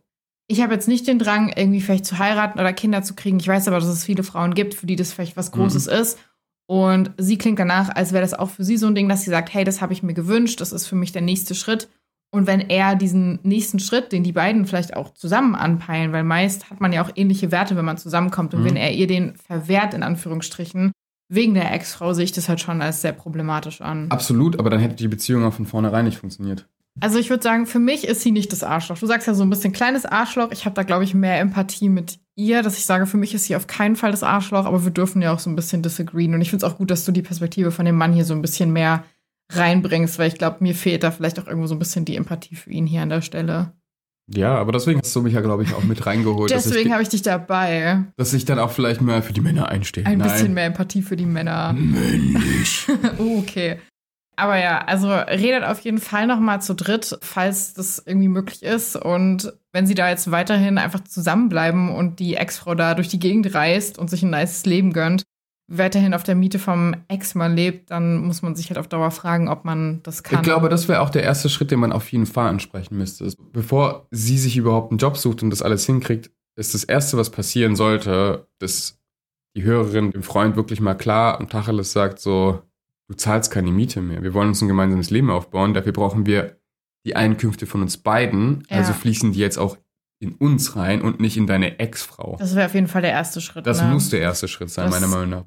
[0.47, 3.39] Ich habe jetzt nicht den Drang, irgendwie vielleicht zu heiraten oder Kinder zu kriegen.
[3.39, 6.19] Ich weiß aber, dass es viele Frauen gibt, für die das vielleicht was Großes ist.
[6.67, 9.29] Und sie klingt danach, als wäre das auch für sie so ein Ding, dass sie
[9.29, 11.89] sagt, hey, das habe ich mir gewünscht, das ist für mich der nächste Schritt.
[12.33, 16.69] Und wenn er diesen nächsten Schritt, den die beiden vielleicht auch zusammen anpeilen, weil meist
[16.69, 18.53] hat man ja auch ähnliche Werte, wenn man zusammenkommt.
[18.53, 18.65] Und Mhm.
[18.67, 20.93] wenn er ihr den verwehrt, in Anführungsstrichen,
[21.31, 24.11] wegen der Ex-Frau, sehe ich das halt schon als sehr problematisch an.
[24.11, 26.67] Absolut, aber dann hätte die Beziehung auch von vornherein nicht funktioniert.
[26.99, 28.99] Also ich würde sagen, für mich ist sie nicht das Arschloch.
[28.99, 30.51] Du sagst ja so ein bisschen kleines Arschloch.
[30.51, 33.45] Ich habe da, glaube ich, mehr Empathie mit ihr, dass ich sage, für mich ist
[33.45, 36.33] sie auf keinen Fall das Arschloch, aber wir dürfen ja auch so ein bisschen disagreeen.
[36.33, 38.33] Und ich finde es auch gut, dass du die Perspektive von dem Mann hier so
[38.33, 39.05] ein bisschen mehr
[39.53, 42.55] reinbringst, weil ich glaube, mir fehlt da vielleicht auch irgendwo so ein bisschen die Empathie
[42.55, 43.71] für ihn hier an der Stelle.
[44.35, 47.09] Ja, aber deswegen hast du mich ja, glaube ich, auch mit reingeholt, Deswegen habe ich
[47.09, 48.03] dich dabei.
[48.17, 50.05] dass ich dann auch vielleicht mal für die Männer einstehe.
[50.05, 50.31] Ein Nein.
[50.31, 51.73] bisschen mehr Empathie für die Männer.
[51.73, 52.87] Männlich.
[53.17, 53.79] Oh, okay.
[54.37, 58.63] Aber ja, also redet auf jeden Fall noch mal zu dritt, falls das irgendwie möglich
[58.63, 58.95] ist.
[58.95, 63.53] Und wenn sie da jetzt weiterhin einfach zusammenbleiben und die Ex-Frau da durch die Gegend
[63.53, 65.23] reist und sich ein nices Leben gönnt,
[65.77, 69.47] weiterhin auf der Miete vom Ex-Mann lebt, dann muss man sich halt auf Dauer fragen,
[69.47, 70.39] ob man das kann.
[70.39, 73.31] Ich glaube, das wäre auch der erste Schritt, den man auf jeden Fall ansprechen müsste.
[73.53, 77.29] Bevor sie sich überhaupt einen Job sucht und das alles hinkriegt, ist das Erste, was
[77.29, 78.99] passieren sollte, dass
[79.55, 82.61] die Hörerin dem Freund wirklich mal klar und Tacheles sagt, so,
[83.07, 84.23] du zahlst keine Miete mehr.
[84.23, 85.73] Wir wollen uns ein gemeinsames Leben aufbauen.
[85.73, 86.57] Dafür brauchen wir
[87.05, 88.63] die Einkünfte von uns beiden.
[88.69, 88.77] Ja.
[88.77, 89.77] Also fließen die jetzt auch
[90.19, 92.35] in uns rein und nicht in deine Ex-Frau.
[92.39, 93.65] das wäre auf jeden Fall der erste Schritt.
[93.65, 93.89] Das ne?
[93.89, 95.43] muss der erste Schritt sein, Das- meiner Meinung nach.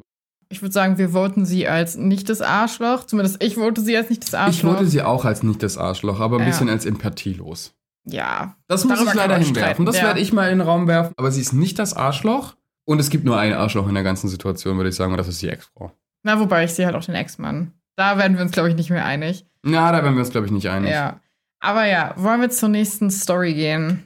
[0.48, 3.04] Ich würde sagen, wir voten sie als nicht das Arschloch.
[3.04, 4.54] Zumindest ich vote sie als nicht das Arschloch.
[4.56, 6.46] Ich wollte sie auch als nicht das Arschloch, aber ein Ja.
[6.46, 7.74] bisschen als empathielos.
[8.06, 9.86] Ja, Das muss ich leider hinwerfen.
[9.86, 10.04] Das ja.
[10.04, 11.14] werde ich mal in den Raum werfen.
[11.16, 12.54] Aber sie ist nicht das Arschloch.
[12.84, 15.28] Und es gibt nur ein Arschloch in der ganzen Situation, würde ich sagen, und das
[15.28, 15.90] ist die Ex-Frau.
[16.22, 17.72] na, wobei ich sehe halt auch den Ex-Mann.
[17.96, 19.46] Da werden wir uns, glaube ich, nicht mehr einig.
[19.62, 20.90] Na, da werden wir uns, glaube ich, nicht einig.
[20.90, 21.20] Ja.
[21.60, 24.02] Aber ja, wollen wir zur nächsten Story gehen?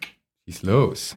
[0.48, 1.16] Schieß los.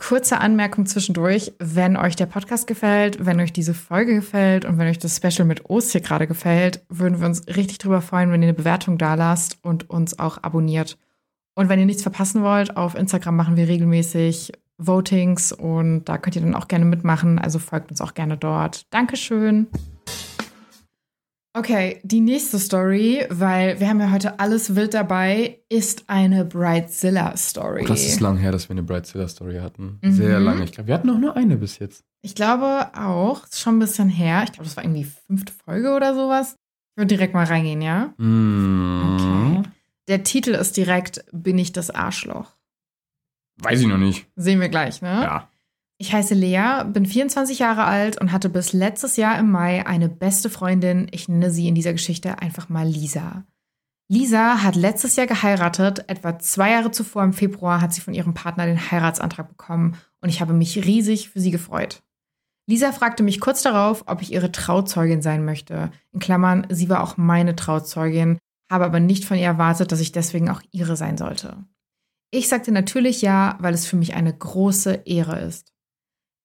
[0.00, 4.88] Kurze Anmerkung zwischendurch, wenn euch der Podcast gefällt, wenn euch diese Folge gefällt und wenn
[4.88, 8.42] euch das Special mit Ost hier gerade gefällt, würden wir uns richtig drüber freuen, wenn
[8.42, 10.96] ihr eine Bewertung da lasst und uns auch abonniert.
[11.54, 16.34] Und wenn ihr nichts verpassen wollt, auf Instagram machen wir regelmäßig Votings und da könnt
[16.34, 17.38] ihr dann auch gerne mitmachen.
[17.38, 18.86] Also folgt uns auch gerne dort.
[18.90, 19.66] Dankeschön.
[21.52, 27.82] Okay, die nächste Story, weil wir haben ja heute alles wild dabei, ist eine Bridezilla-Story.
[27.84, 29.98] Oh, das ist lang her, dass wir eine Bridezilla-Story hatten.
[30.00, 30.12] Mhm.
[30.12, 30.62] Sehr lange.
[30.62, 32.04] Ich glaube, wir hatten noch nur eine bis jetzt.
[32.22, 33.44] Ich glaube auch.
[33.44, 34.42] Ist schon ein bisschen her.
[34.44, 36.54] Ich glaube, das war irgendwie fünfte Folge oder sowas.
[36.92, 38.14] Ich würde direkt mal reingehen, ja?
[38.18, 39.14] Mm.
[39.14, 39.62] Okay.
[40.06, 42.52] Der Titel ist direkt Bin ich das Arschloch?
[43.56, 44.26] Weiß ich noch nicht.
[44.36, 45.22] Sehen wir gleich, ne?
[45.22, 45.48] Ja.
[46.00, 50.08] Ich heiße Lea, bin 24 Jahre alt und hatte bis letztes Jahr im Mai eine
[50.08, 51.08] beste Freundin.
[51.10, 53.44] Ich nenne sie in dieser Geschichte einfach mal Lisa.
[54.08, 56.06] Lisa hat letztes Jahr geheiratet.
[56.08, 60.30] Etwa zwei Jahre zuvor im Februar hat sie von ihrem Partner den Heiratsantrag bekommen und
[60.30, 62.02] ich habe mich riesig für sie gefreut.
[62.66, 65.90] Lisa fragte mich kurz darauf, ob ich ihre Trauzeugin sein möchte.
[66.12, 68.38] In Klammern, sie war auch meine Trauzeugin,
[68.72, 71.58] habe aber nicht von ihr erwartet, dass ich deswegen auch ihre sein sollte.
[72.30, 75.74] Ich sagte natürlich ja, weil es für mich eine große Ehre ist.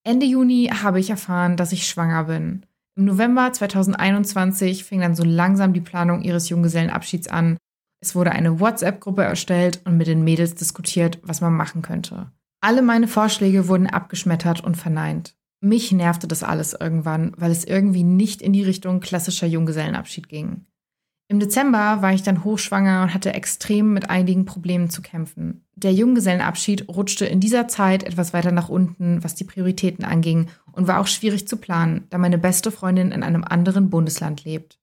[0.07, 2.63] Ende Juni habe ich erfahren, dass ich schwanger bin.
[2.95, 7.57] Im November 2021 fing dann so langsam die Planung ihres Junggesellenabschieds an.
[8.01, 12.31] Es wurde eine WhatsApp-Gruppe erstellt und mit den Mädels diskutiert, was man machen könnte.
[12.61, 15.35] Alle meine Vorschläge wurden abgeschmettert und verneint.
[15.59, 20.67] Mich nervte das alles irgendwann, weil es irgendwie nicht in die Richtung klassischer Junggesellenabschied ging.
[21.27, 25.64] Im Dezember war ich dann hochschwanger und hatte extrem mit einigen Problemen zu kämpfen.
[25.77, 30.87] Der Junggesellenabschied rutschte in dieser Zeit etwas weiter nach unten, was die Prioritäten anging, und
[30.87, 34.79] war auch schwierig zu planen, da meine beste Freundin in einem anderen Bundesland lebt.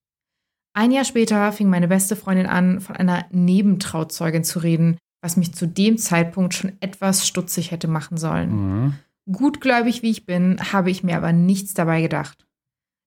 [0.75, 5.55] Ein Jahr später fing meine beste Freundin an, von einer Nebentrauzeugin zu reden, was mich
[5.55, 8.51] zu dem Zeitpunkt schon etwas stutzig hätte machen sollen.
[8.51, 8.95] Mhm.
[9.31, 12.47] Gutgläubig wie ich bin, habe ich mir aber nichts dabei gedacht.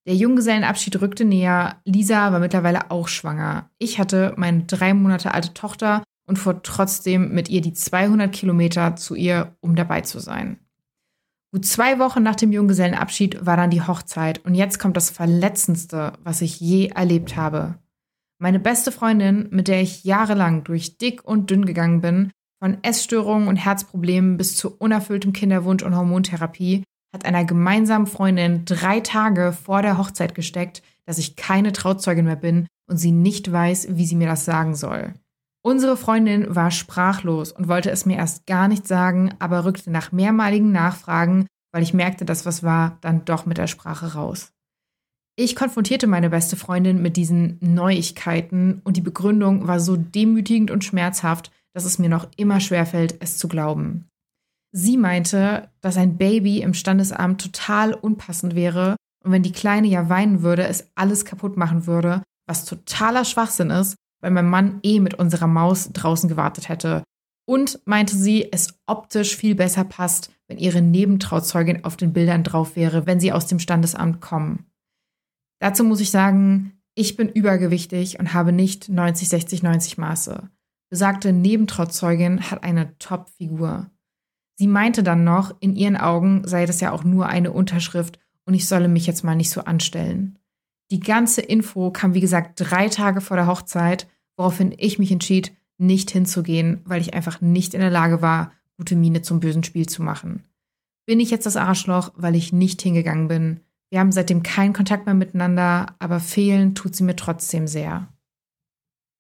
[0.08, 1.82] Der Junggesellenabschied rückte näher.
[1.84, 3.70] Lisa war mittlerweile auch schwanger.
[3.80, 8.96] Ich hatte meine drei Monate alte Tochter und fuhr trotzdem mit ihr die 200 Kilometer
[8.96, 10.60] zu ihr, um dabei zu sein.
[11.52, 16.14] Gut zwei Wochen nach dem Junggesellenabschied war dann die Hochzeit und jetzt kommt das Verletzendste,
[16.24, 17.76] was ich je erlebt habe.
[18.40, 23.48] Meine beste Freundin, mit der ich jahrelang durch dick und dünn gegangen bin, von Essstörungen
[23.48, 26.84] und Herzproblemen bis zu unerfülltem Kinderwunsch und Hormontherapie,
[27.14, 32.36] hat einer gemeinsamen Freundin drei Tage vor der Hochzeit gesteckt, dass ich keine Trauzeugin mehr
[32.36, 35.14] bin und sie nicht weiß, wie sie mir das sagen soll.
[35.66, 40.12] Unsere Freundin war sprachlos und wollte es mir erst gar nicht sagen, aber rückte nach
[40.12, 44.54] mehrmaligen Nachfragen, weil ich merkte, dass was war, dann doch mit der Sprache raus.
[45.36, 50.84] Ich konfrontierte meine beste Freundin mit diesen Neuigkeiten und die Begründung war so demütigend und
[50.84, 54.08] schmerzhaft, dass es mir noch immer schwerfällt, es zu glauben.
[54.72, 60.10] Sie meinte, dass ein Baby im Standesamt total unpassend wäre und wenn die Kleine ja
[60.10, 63.96] weinen würde, es alles kaputt machen würde, was totaler Schwachsinn ist,
[64.26, 67.04] weil mein Mann eh mit unserer Maus draußen gewartet hätte.
[67.48, 72.76] Und meinte sie, es optisch viel besser passt, wenn ihre Nebentrauzeugin auf den Bildern drauf
[72.76, 74.66] wäre, wenn sie aus dem Standesamt kommen.
[75.60, 80.50] Dazu muss ich sagen, ich bin übergewichtig und habe nicht 90, 60, 90 Maße.
[80.90, 83.92] Besagte Nebentrauzeugin hat eine Top-Figur.
[84.58, 88.56] Sie meinte dann noch, in ihren Augen sei das ja auch nur eine Unterschrift und
[88.56, 90.40] ich solle mich jetzt mal nicht so anstellen.
[90.92, 95.54] Die ganze Info kam, wie gesagt, drei Tage vor der Hochzeit, woraufhin ich mich entschied,
[95.78, 99.88] nicht hinzugehen, weil ich einfach nicht in der Lage war, gute Miene zum bösen Spiel
[99.88, 100.44] zu machen.
[101.06, 103.60] Bin ich jetzt das Arschloch, weil ich nicht hingegangen bin?
[103.90, 108.08] Wir haben seitdem keinen Kontakt mehr miteinander, aber fehlen tut sie mir trotzdem sehr.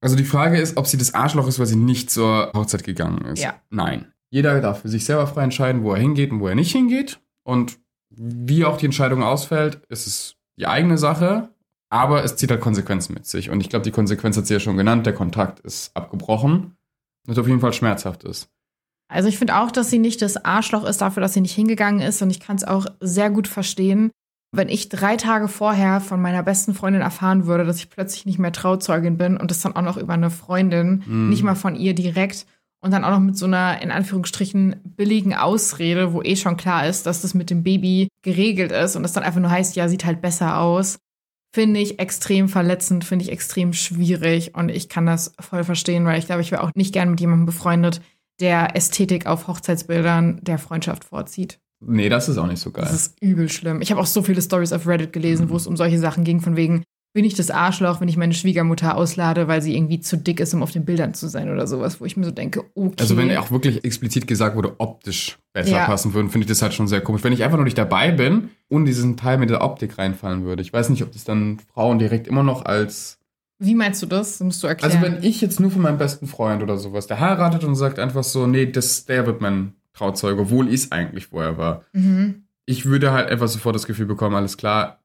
[0.01, 3.25] Also die Frage ist, ob sie das Arschloch ist, weil sie nicht zur Hochzeit gegangen
[3.25, 3.41] ist.
[3.41, 3.61] Ja.
[3.69, 4.11] Nein.
[4.29, 7.19] Jeder darf für sich selber frei entscheiden, wo er hingeht und wo er nicht hingeht.
[7.43, 11.49] Und wie auch die Entscheidung ausfällt, ist es die eigene Sache.
[11.95, 13.49] Aber es zieht halt Konsequenzen mit sich.
[13.49, 15.05] Und ich glaube, die Konsequenz hat sie ja schon genannt.
[15.05, 16.75] Der Kontakt ist abgebrochen.
[17.25, 18.49] Was auf jeden Fall schmerzhaft ist.
[19.07, 22.01] Also ich finde auch, dass sie nicht das Arschloch ist dafür, dass sie nicht hingegangen
[22.01, 22.21] ist.
[22.21, 24.11] Und ich kann es auch sehr gut verstehen,
[24.51, 28.39] wenn ich drei Tage vorher von meiner besten Freundin erfahren würde, dass ich plötzlich nicht
[28.39, 31.29] mehr Trauzeugin bin und das dann auch noch über eine Freundin, Mhm.
[31.29, 32.45] nicht mal von ihr direkt
[32.81, 36.87] und dann auch noch mit so einer in Anführungsstrichen billigen Ausrede, wo eh schon klar
[36.87, 39.87] ist, dass das mit dem Baby geregelt ist und das dann einfach nur heißt, ja,
[39.89, 40.97] sieht halt besser aus,
[41.55, 46.19] finde ich extrem verletzend, finde ich extrem schwierig und ich kann das voll verstehen, weil
[46.19, 48.01] ich glaube, ich wäre auch nicht gern mit jemandem befreundet,
[48.41, 51.59] der Ästhetik auf Hochzeitsbildern der Freundschaft vorzieht.
[51.79, 52.83] Nee, das ist auch nicht so geil.
[52.83, 53.81] Das ist übel schlimm.
[53.81, 55.49] Ich habe auch so viele Stories auf Reddit gelesen, Mhm.
[55.51, 56.83] wo es um solche Sachen ging, von wegen,
[57.15, 60.53] bin ich das Arschloch, wenn ich meine Schwiegermutter auslade, weil sie irgendwie zu dick ist,
[60.53, 62.97] um auf den Bildern zu sein oder sowas, wo ich mir so denke, okay.
[62.99, 65.85] Also wenn auch wirklich explizit gesagt wurde, optisch besser Ja.
[65.85, 67.23] passen würden, finde ich das halt schon sehr komisch.
[67.23, 70.61] Wenn ich einfach nur nicht dabei bin und diesen Teil mit der Optik reinfallen würde.
[70.61, 73.17] Ich weiß nicht, ob das dann Frauen direkt immer noch als
[73.59, 74.41] Wie meinst du das?
[74.41, 74.91] Musst du erklären.
[74.91, 77.97] Also wenn ich jetzt nur von meinem besten Freund oder sowas, der heiratet und sagt
[77.97, 81.85] einfach so, nee, das, der wird mein Trauzeuge, obwohl ich es eigentlich vorher war.
[81.93, 82.41] mhm.
[82.65, 84.99] Ich würde halt einfach sofort das Gefühl bekommen, alles klar,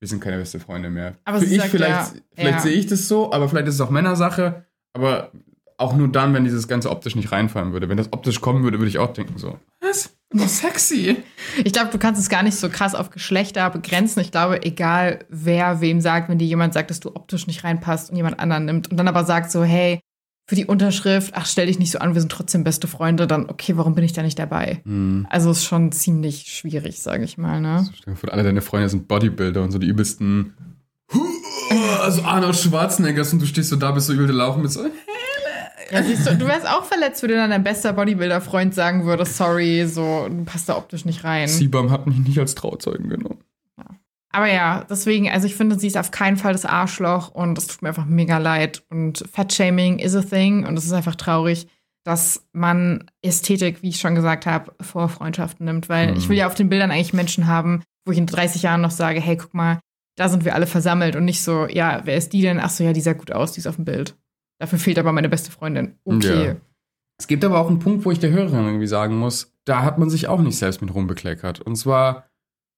[0.00, 1.16] wir sind keine beste Freunde mehr.
[1.24, 2.60] Aber Für ich sagt vielleicht, ja, vielleicht ja.
[2.60, 4.66] sehe ich das so, aber vielleicht ist es auch Männersache.
[4.92, 5.30] Aber
[5.78, 7.88] auch nur dann, wenn dieses ganze optisch nicht reinfallen würde.
[7.88, 10.16] Wenn das optisch kommen würde, würde ich auch denken so, was?
[10.30, 11.22] Das ist sexy.
[11.64, 14.20] Ich glaube, du kannst es gar nicht so krass auf Geschlechter begrenzen.
[14.20, 18.10] Ich glaube, egal wer wem sagt, wenn dir jemand sagt, dass du optisch nicht reinpasst
[18.10, 20.00] und jemand anderen nimmt und dann aber sagt so, hey,
[20.46, 23.50] für die Unterschrift, ach, stell dich nicht so an, wir sind trotzdem beste Freunde, dann,
[23.50, 24.80] okay, warum bin ich da nicht dabei?
[24.84, 25.26] Hm.
[25.28, 27.88] Also ist schon ziemlich schwierig, sage ich mal, ne?
[28.14, 30.54] Vor, alle deine Freunde sind Bodybuilder und so die übelsten.
[32.00, 34.84] Also Arnold Schwarzeneggers und du stehst so da, bist so übel Lauch mit so.
[35.90, 39.24] Ja, siehst du, du wärst auch verletzt, wenn dir dann dein bester Bodybuilder-Freund sagen würde,
[39.24, 41.48] sorry, so, du passt da optisch nicht rein.
[41.48, 43.38] Siebam hat mich nicht als Trauzeugen genommen.
[44.36, 47.68] Aber ja, deswegen, also ich finde, sie ist auf keinen Fall das Arschloch und es
[47.68, 48.82] tut mir einfach mega leid.
[48.90, 51.68] Und Fat-Shaming is a thing und es ist einfach traurig,
[52.04, 55.88] dass man Ästhetik, wie ich schon gesagt habe, vor Freundschaften nimmt.
[55.88, 56.18] Weil Mhm.
[56.18, 58.90] ich will ja auf den Bildern eigentlich Menschen haben, wo ich in 30 Jahren noch
[58.90, 59.80] sage, hey, guck mal,
[60.18, 62.60] da sind wir alle versammelt und nicht so, ja, wer ist die denn?
[62.60, 64.16] Ach so, ja, die sah gut aus, die ist auf dem Bild.
[64.60, 65.98] Dafür fehlt aber meine beste Freundin.
[66.04, 66.46] Okay.
[66.48, 66.56] Ja.
[67.18, 69.98] Es gibt aber auch einen Punkt, wo ich der Hörerin irgendwie sagen muss, da hat
[69.98, 71.60] man sich auch nicht selbst mit rumbekleckert.
[71.62, 72.26] Und zwar,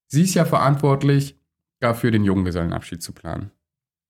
[0.07, 1.35] sie ist ja verantwortlich,
[1.81, 3.51] dafür den Junggesellenabschied zu planen.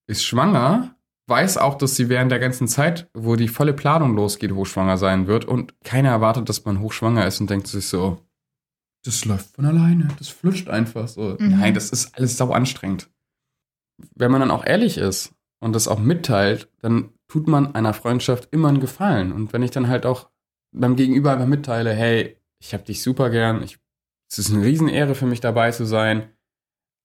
[0.07, 0.97] Ist schwanger,
[1.29, 5.27] weiß auch, dass sie während der ganzen Zeit, wo die volle Planung losgeht, hochschwanger sein
[5.27, 8.19] wird und keiner erwartet, dass man hochschwanger ist und denkt sich so,
[9.05, 11.37] das läuft von alleine, das flutscht einfach so.
[11.39, 11.59] Mhm.
[11.61, 13.11] Nein, das ist alles sau anstrengend.
[14.15, 18.49] Wenn man dann auch ehrlich ist und das auch mitteilt, dann tut man einer Freundschaft
[18.51, 19.33] immer einen Gefallen.
[19.33, 20.31] Und wenn ich dann halt auch
[20.73, 23.79] beim Gegenüber einfach mitteile, hey, ich hab dich super gern, ich,
[24.31, 26.31] es ist eine Riesenehre für mich dabei zu sein,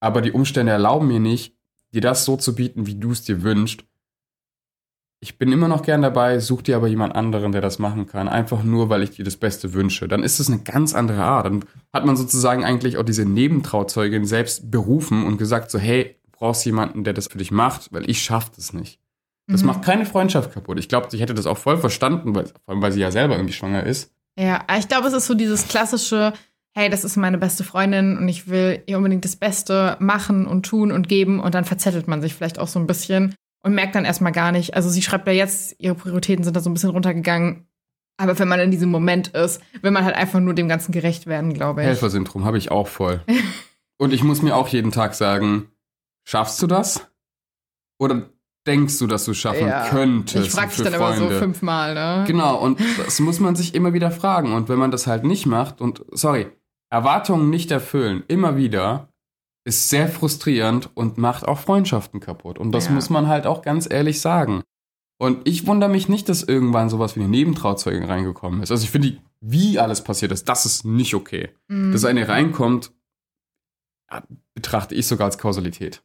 [0.04, 1.56] aber die Umstände erlauben mir nicht,
[1.94, 3.84] dir das so zu bieten, wie du es dir wünschst.
[5.22, 8.28] Ich bin immer noch gern dabei, such dir aber jemand anderen, der das machen kann,
[8.28, 10.10] einfach nur, weil ich dir das Beste wünsche.
[10.10, 11.46] Dann ist es eine ganz andere Art.
[11.46, 11.64] Dann
[11.94, 16.66] hat man sozusagen eigentlich auch diese Nebentrauzeugin selbst berufen und gesagt so, hey, du brauchst
[16.66, 19.00] jemanden, der das für dich macht, weil ich schaff das nicht.
[19.48, 19.68] Das Mhm.
[19.68, 20.78] macht keine Freundschaft kaputt.
[20.80, 23.36] Ich glaube, ich hätte das auch voll verstanden, weil, vor allem, weil sie ja selber
[23.36, 24.12] irgendwie schwanger ist.
[24.38, 26.34] Ja, ich glaube, es ist so dieses klassische,
[26.76, 30.66] hey, das ist meine beste Freundin und ich will ihr unbedingt das Beste machen und
[30.66, 33.96] tun und geben und dann verzettelt man sich vielleicht auch so ein bisschen und merkt
[33.96, 34.76] dann erstmal gar nicht.
[34.76, 37.68] Also sie schreibt ja jetzt, ihre Prioritäten sind da so ein bisschen runtergegangen.
[38.18, 41.26] Aber wenn man in diesem Moment ist, will man halt einfach nur dem Ganzen gerecht
[41.26, 41.88] werden, glaube ich.
[41.88, 43.22] Helfersyndrom habe ich auch voll.
[43.98, 45.70] und ich muss mir auch jeden Tag sagen,
[46.28, 47.08] schaffst du das?
[48.00, 48.30] Oder
[48.68, 49.88] denkst du, dass du es schaffen Ja.
[49.90, 51.40] könntest Ich frage dich dann immer so Freunde?
[51.40, 52.24] fünfmal, ne?
[52.28, 54.54] Genau, und das muss man sich immer wieder fragen.
[54.54, 56.48] Und wenn man das halt nicht macht und, sorry,
[56.94, 59.10] Erwartungen nicht erfüllen, immer wieder,
[59.66, 62.60] ist sehr frustrierend und macht auch Freundschaften kaputt.
[62.60, 62.92] Und das Ja.
[62.92, 64.62] muss man halt auch ganz ehrlich sagen.
[65.20, 68.72] Und ich wundere mich nicht, dass irgendwann sowas wie eine Nebentrauzeugin reingekommen ist.
[68.72, 71.50] Also ich finde, wie alles passiert ist, das ist nicht okay.
[71.68, 71.92] Mhm.
[71.94, 72.92] Dass eine reinkommt,
[74.54, 76.04] betrachte ich sogar als Kausalität.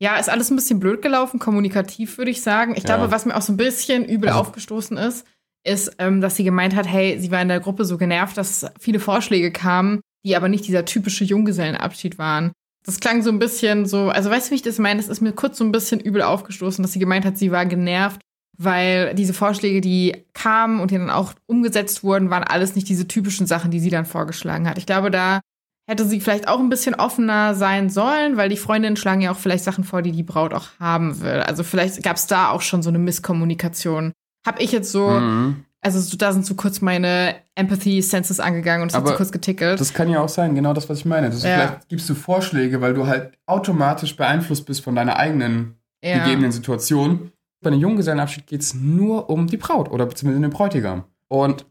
[0.00, 2.72] Ja, ist alles ein bisschen blöd gelaufen, kommunikativ würde ich sagen.
[2.76, 2.96] Ich Ja.
[2.96, 5.26] glaube, was mir auch so ein bisschen übel Also- aufgestoßen ist,
[5.66, 8.66] ist, ähm, dass sie gemeint hat, hey, sie war in der Gruppe so genervt, dass
[8.78, 12.52] viele Vorschläge kamen, die aber nicht dieser typische Junggesellenabschied waren.
[12.84, 15.00] Das klang so ein bisschen so, also weißt du, wie ich das meine?
[15.00, 17.66] Es ist mir kurz so ein bisschen übel aufgestoßen, dass sie gemeint hat, sie war
[17.66, 18.20] genervt,
[18.56, 23.06] weil diese Vorschläge, die kamen und die dann auch umgesetzt wurden, waren alles nicht diese
[23.06, 24.78] typischen Sachen, die sie dann vorgeschlagen hat.
[24.78, 25.40] Ich glaube, da
[25.88, 29.38] hätte sie vielleicht auch ein bisschen offener sein sollen, weil die Freundinnen schlagen ja auch
[29.38, 31.40] vielleicht Sachen vor, die die Braut auch haben will.
[31.40, 34.12] Also vielleicht gab es da auch schon so eine Misskommunikation.
[34.46, 35.64] Hab ich jetzt so, Mhm.
[35.80, 39.30] Also so, da sind so kurz meine Empathy-Senses angegangen und es hat Aber so kurz
[39.30, 39.80] getickelt.
[39.80, 41.30] Das kann ja auch sein, genau das, was ich meine.
[41.30, 41.54] Das Ja.
[41.54, 46.24] Vielleicht gibst du Vorschläge, weil du halt automatisch beeinflusst bist von deiner eigenen ja.
[46.24, 47.32] gegebenen Situation.
[47.62, 51.04] Bei einem Junggesellenabschied geht es nur um die Braut oder beziehungsweise den Bräutigam.
[51.28, 51.66] Und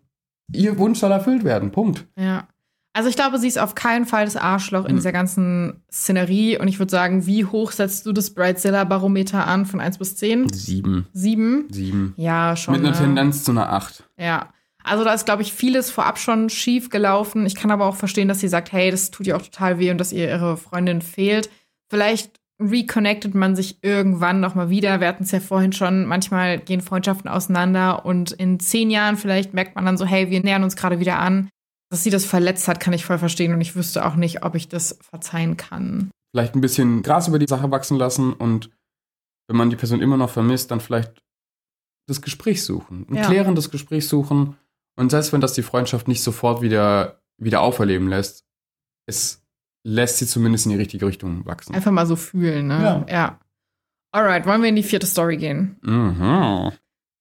[0.53, 1.71] ihr Wunsch soll erfüllt werden.
[1.71, 2.05] Punkt.
[2.17, 2.47] Ja.
[2.97, 4.95] Also ich glaube, sie ist auf keinen Fall das Arschloch in Mhm.
[4.95, 6.57] dieser ganzen Szenerie.
[6.57, 10.49] Und ich würde sagen, wie hoch setzt du das Bridezilla-Barometer an von 1 bis 10?
[10.49, 11.05] Sieben.
[11.13, 11.67] Sieben?
[11.69, 12.13] Sieben.
[12.17, 12.73] Ja, schon.
[12.73, 12.97] Mit einer ne?
[12.97, 14.03] Tendenz zu einer Acht.
[14.17, 14.49] Ja.
[14.83, 17.45] Also da ist, glaube ich, vieles vorab schon schief gelaufen.
[17.45, 19.91] Ich kann aber auch verstehen, dass sie sagt, hey, das tut ihr auch total weh
[19.91, 21.51] und dass ihr ihre Freundin fehlt.
[21.91, 24.99] Vielleicht reconnectet man sich irgendwann noch mal wieder.
[25.01, 29.53] Wir hatten es ja vorhin schon, manchmal gehen Freundschaften auseinander und in zehn Jahren vielleicht
[29.53, 31.49] merkt man dann so, hey, wir nähern uns gerade wieder an.
[31.89, 34.55] Dass sie das verletzt hat, kann ich voll verstehen und ich wüsste auch nicht, ob
[34.55, 36.11] ich das verzeihen kann.
[36.33, 38.69] Vielleicht ein bisschen Gras über die Sache wachsen lassen und
[39.47, 41.23] wenn man die Person immer noch vermisst, dann vielleicht
[42.07, 43.25] das Gespräch suchen, ein Ja.
[43.27, 44.57] klärendes Gespräch suchen.
[44.97, 48.45] Und selbst wenn das die Freundschaft nicht sofort wieder, wieder auferleben lässt,
[49.05, 49.45] es
[49.85, 51.73] lässt sie zumindest in die richtige Richtung wachsen.
[51.73, 53.05] Einfach mal so fühlen, ne?
[53.07, 53.13] Ja.
[53.13, 53.39] ja.
[54.11, 55.77] Alright, wollen wir in die vierte Story gehen?
[55.81, 56.71] Mhm.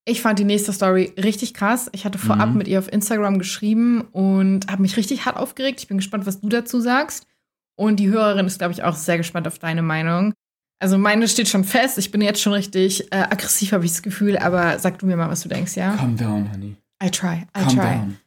[0.09, 1.89] Ich fand die nächste Story richtig krass.
[1.91, 2.57] Ich hatte vorab Mhm.
[2.59, 5.81] mit ihr auf Instagram geschrieben und habe mich richtig hart aufgeregt.
[5.81, 7.27] Ich bin gespannt, was du dazu sagst.
[7.75, 10.33] Und die Hörerin ist, glaube ich, auch sehr gespannt auf deine Meinung.
[10.79, 11.97] Also meine steht schon fest.
[11.97, 14.37] Ich bin jetzt schon richtig äh, aggressiv, habe ich das Gefühl.
[14.37, 15.95] Aber sag du mir mal, was du denkst, ja?
[15.97, 16.77] Calm down, honey.
[17.03, 17.75] I try, I Calm try.
[17.75, 18.17] down.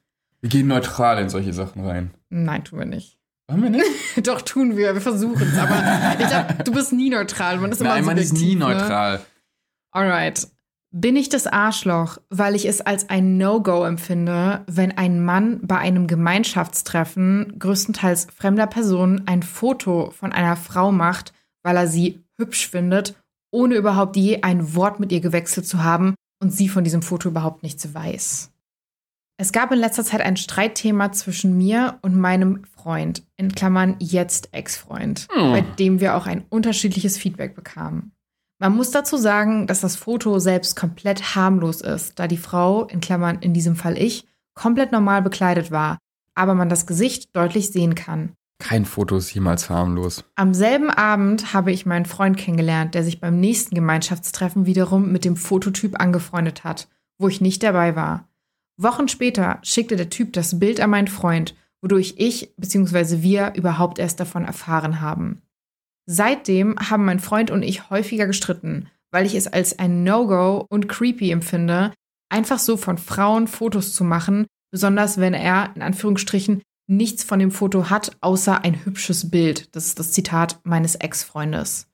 [0.42, 2.10] Wir gehen neutral in solche Sachen rein.
[2.28, 3.16] Nein, tun wir nicht.
[3.48, 3.86] Wollen wir nicht?
[4.26, 4.92] Doch, tun wir.
[4.94, 5.58] Wir versuchen es.
[5.58, 7.56] Aber ich glaube, du bist nie neutral.
[7.58, 8.66] Man ist immer Nein, man ist nie ne?
[8.66, 9.20] neutral.
[9.92, 10.46] Alright.
[10.92, 15.78] Bin ich das Arschloch, weil ich es als ein No-Go empfinde, wenn ein Mann bei
[15.78, 22.68] einem Gemeinschaftstreffen größtenteils fremder Personen ein Foto von einer Frau macht, weil er sie hübsch
[22.68, 23.14] findet,
[23.52, 27.28] ohne überhaupt je ein Wort mit ihr gewechselt zu haben und sie von diesem Foto
[27.28, 28.50] überhaupt nichts weiß?
[29.36, 34.52] Es gab in letzter Zeit ein Streitthema zwischen mir und meinem Freund, in Klammern jetzt
[34.52, 35.52] Ex-Freund, Hm.
[35.52, 38.12] bei dem wir auch ein unterschiedliches Feedback bekamen.
[38.62, 43.00] Man muss dazu sagen, dass das Foto selbst komplett harmlos ist, da die Frau, in
[43.00, 45.96] Klammern in diesem Fall ich, komplett normal bekleidet war,
[46.34, 48.32] aber man das Gesicht deutlich sehen kann.
[48.58, 50.24] Kein Foto ist jemals harmlos.
[50.34, 55.24] Am selben Abend habe ich meinen Freund kennengelernt, der sich beim nächsten Gemeinschaftstreffen wiederum mit
[55.24, 58.28] dem Fototyp angefreundet hat, wo ich nicht dabei war.
[58.76, 63.22] Wochen später schickte der Typ das Bild an meinen Freund, wodurch ich bzw.
[63.22, 65.40] wir überhaupt erst davon erfahren haben.
[66.12, 70.88] Seitdem haben mein Freund und ich häufiger gestritten, weil ich es als ein No-Go und
[70.88, 71.92] creepy empfinde,
[72.28, 77.52] einfach so von Frauen Fotos zu machen, besonders wenn er in Anführungsstrichen nichts von dem
[77.52, 79.68] Foto hat, außer ein hübsches Bild.
[79.76, 81.86] Das ist das Zitat meines Ex-Freundes.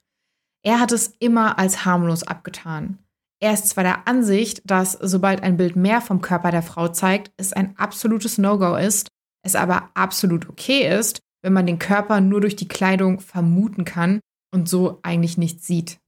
[0.64, 2.96] Er hat es immer als harmlos abgetan.
[3.38, 7.32] Er ist zwar der Ansicht, dass sobald ein Bild mehr vom Körper der Frau zeigt,
[7.36, 9.08] es ein absolutes No-Go ist,
[9.42, 14.20] es aber absolut okay ist, wenn man den Körper nur durch die Kleidung vermuten kann
[14.52, 15.98] und so eigentlich nichts sieht.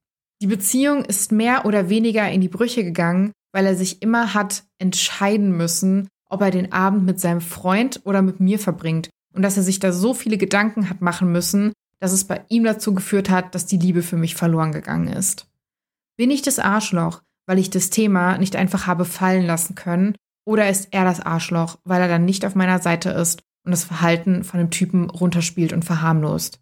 [0.40, 4.64] Die Beziehung ist mehr oder weniger in die Brüche gegangen, weil er sich immer hat
[4.78, 9.56] entscheiden müssen, ob er den Abend mit seinem Freund oder mit mir verbringt und dass
[9.56, 13.30] er sich da so viele Gedanken hat machen müssen, dass es bei ihm dazu geführt
[13.30, 15.48] hat, dass die Liebe für mich verloren gegangen ist.
[16.16, 20.14] Bin ich das Arschloch, weil ich das Thema nicht einfach habe fallen lassen können,
[20.44, 23.84] oder ist er das Arschloch, weil er dann nicht auf meiner Seite ist und das
[23.84, 26.58] Verhalten von dem Typen runterspielt und verharmlost?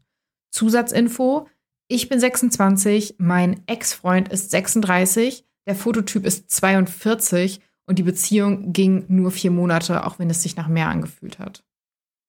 [0.50, 1.46] Zusatzinfo:
[1.86, 9.04] Ich bin 26, mein Ex-Freund ist 36, der Fototyp ist 42 und die Beziehung ging
[9.06, 11.62] nur vier Monate, auch wenn es sich nach mehr angefühlt hat.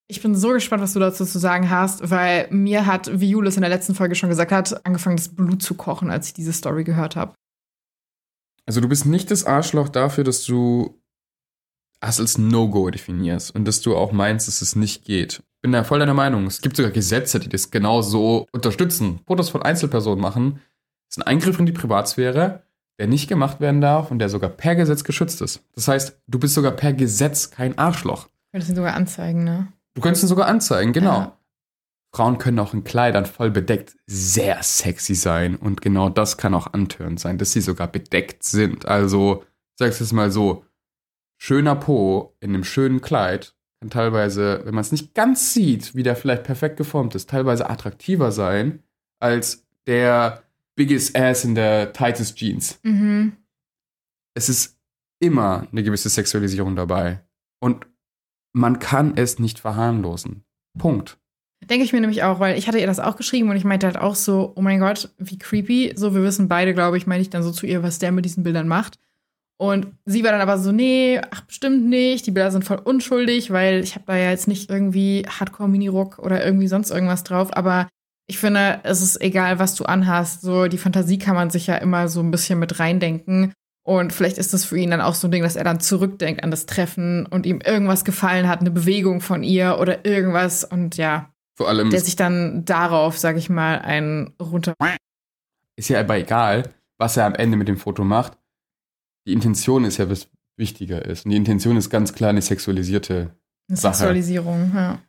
[0.07, 3.55] Ich bin so gespannt, was du dazu zu sagen hast, weil mir hat, wie Julius
[3.55, 6.53] in der letzten Folge schon gesagt hat, angefangen, das Blut zu kochen, als ich diese
[6.53, 7.33] Story gehört habe.
[8.67, 11.01] Also du bist nicht das Arschloch dafür, dass du
[12.01, 15.43] es als No-Go definierst und dass du auch meinst, dass es nicht geht.
[15.61, 16.45] Bin da voll deiner Meinung.
[16.45, 19.19] Es gibt sogar Gesetze, die das genau so unterstützen.
[19.25, 20.59] Fotos von Einzelpersonen machen
[21.09, 22.63] ist ein Eingriff in die Privatsphäre,
[22.99, 25.63] der nicht gemacht werden darf und der sogar per Gesetz geschützt ist.
[25.73, 28.27] Das heißt, du bist sogar per Gesetz kein Arschloch.
[28.51, 29.67] Könntest ihn sogar anzeigen, ne?
[29.93, 31.19] Du könntest ihn sogar anzeigen, genau.
[31.19, 31.37] Ja.
[32.13, 36.73] Frauen können auch in Kleidern voll bedeckt sehr sexy sein und genau das kann auch
[36.73, 38.85] antörend sein, dass sie sogar bedeckt sind.
[38.85, 39.43] Also,
[39.75, 40.63] sag's jetzt mal so,
[41.37, 46.03] schöner Po in einem schönen Kleid kann teilweise, wenn man es nicht ganz sieht, wie
[46.03, 48.83] der vielleicht perfekt geformt ist, teilweise attraktiver sein
[49.19, 50.43] als der
[50.75, 52.79] biggest ass in der tightest Jeans.
[52.83, 53.33] Mhm.
[54.35, 54.77] Es ist
[55.19, 57.23] immer eine gewisse Sexualisierung dabei
[57.59, 57.87] und
[58.53, 60.43] man kann es nicht verharmlosen.
[60.77, 61.19] Punkt.
[61.65, 63.87] Denke ich mir nämlich auch, weil ich hatte ihr das auch geschrieben und ich meinte
[63.87, 65.93] halt auch so, oh mein Gott, wie creepy.
[65.95, 68.25] So, wir wissen beide, glaube ich, meine ich dann so zu ihr, was der mit
[68.25, 68.99] diesen Bildern macht.
[69.59, 72.27] Und sie war dann aber so, nee, ach, bestimmt nicht.
[72.27, 76.45] Die Bilder sind voll unschuldig, weil ich habe da ja jetzt nicht irgendwie Hardcore-Mini-Rock oder
[76.45, 77.55] irgendwie sonst irgendwas drauf.
[77.55, 77.87] Aber
[78.27, 80.41] ich finde, es ist egal, was du anhast.
[80.41, 83.53] So, die Fantasie kann man sich ja immer so ein bisschen mit reindenken.
[83.83, 86.43] Und vielleicht ist das für ihn dann auch so ein Ding, dass er dann zurückdenkt
[86.43, 90.65] an das Treffen und ihm irgendwas gefallen hat, eine Bewegung von ihr oder irgendwas.
[90.65, 94.73] Und ja, Vor allem der sich dann darauf, sag ich mal, einen runter.
[95.77, 96.63] ist ja aber egal,
[96.97, 98.37] was er am Ende mit dem Foto macht.
[99.27, 101.25] Die Intention ist ja, was wichtiger ist.
[101.25, 103.35] Und die Intention ist ganz klar eine sexualisierte.
[103.67, 103.95] Eine Sache.
[103.95, 104.99] Sexualisierung, ja.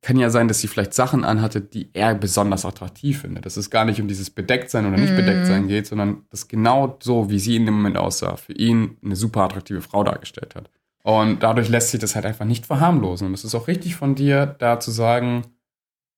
[0.00, 3.44] Kann ja sein, dass sie vielleicht Sachen anhatte, die er besonders attraktiv findet.
[3.44, 5.16] Dass es gar nicht um dieses Bedecktsein oder nicht Mhm.
[5.16, 9.16] Bedecktsein geht, sondern dass genau so, wie sie in dem Moment aussah, für ihn eine
[9.16, 10.70] super attraktive Frau dargestellt hat.
[11.02, 13.26] Und dadurch lässt sich das halt einfach nicht verharmlosen.
[13.26, 15.44] Und es ist auch richtig von dir, da zu sagen,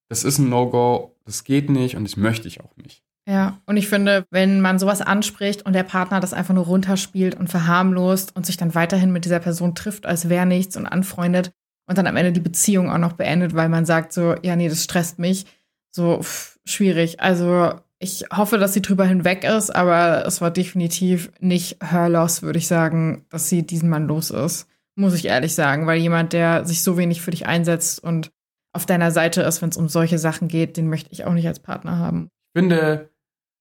[0.09, 3.03] das ist ein No-Go, das geht nicht und das möchte ich auch nicht.
[3.31, 7.37] Ja, und ich finde, wenn man sowas anspricht und der Partner das einfach nur runterspielt
[7.37, 11.53] und verharmlost und sich dann weiterhin mit dieser Person trifft, als wäre nichts und anfreundet
[11.87, 14.69] und dann am Ende die Beziehung auch noch beendet, weil man sagt so, ja, nee,
[14.69, 15.47] das stresst mich,
[15.93, 17.21] so pff, schwierig.
[17.21, 22.43] Also ich hoffe, dass sie drüber hinweg ist, aber es war definitiv nicht her loss,
[22.43, 24.67] würde ich sagen, dass sie diesen Mann los ist.
[24.97, 28.33] Muss ich ehrlich sagen, weil jemand, der sich so wenig für dich einsetzt und
[28.73, 31.47] auf deiner Seite ist, wenn es um solche Sachen geht, den möchte ich auch nicht
[31.47, 32.29] als Partner haben.
[32.53, 33.10] Ich finde,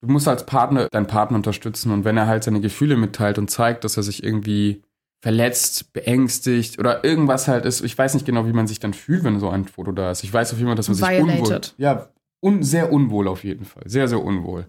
[0.01, 3.49] du musst als Partner deinen Partner unterstützen und wenn er halt seine Gefühle mitteilt und
[3.49, 4.83] zeigt, dass er sich irgendwie
[5.21, 9.23] verletzt, beängstigt oder irgendwas halt ist, ich weiß nicht genau, wie man sich dann fühlt,
[9.23, 10.23] wenn so ein Foto da ist.
[10.23, 11.41] Ich weiß auf jeden Fall, dass man sich Violated.
[11.41, 12.09] unwohl, ja,
[12.41, 14.67] un, sehr unwohl auf jeden Fall, sehr sehr unwohl,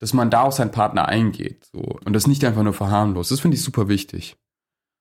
[0.00, 3.30] dass man da auf seinen Partner eingeht, so und das nicht einfach nur verharmlost.
[3.30, 4.36] Das finde ich super wichtig.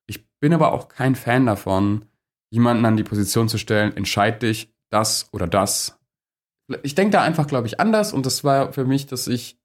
[0.07, 2.05] Ich bin aber auch kein Fan davon,
[2.49, 5.99] jemanden an die Position zu stellen, entscheid dich das oder das.
[6.83, 9.57] Ich denke da einfach, glaube ich, anders und das war für mich, dass ich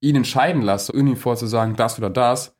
[0.00, 2.54] ihn entscheiden lasse, ihm vorzusagen, das oder das.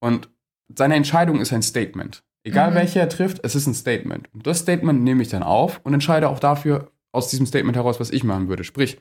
[0.00, 0.28] Und
[0.74, 2.22] seine Entscheidung ist ein Statement.
[2.44, 2.74] Egal Mhm.
[2.76, 4.32] welche er trifft, es ist ein Statement.
[4.32, 7.98] Und das Statement nehme ich dann auf und entscheide auch dafür aus diesem Statement heraus,
[7.98, 8.62] was ich machen würde.
[8.62, 9.00] Sprich,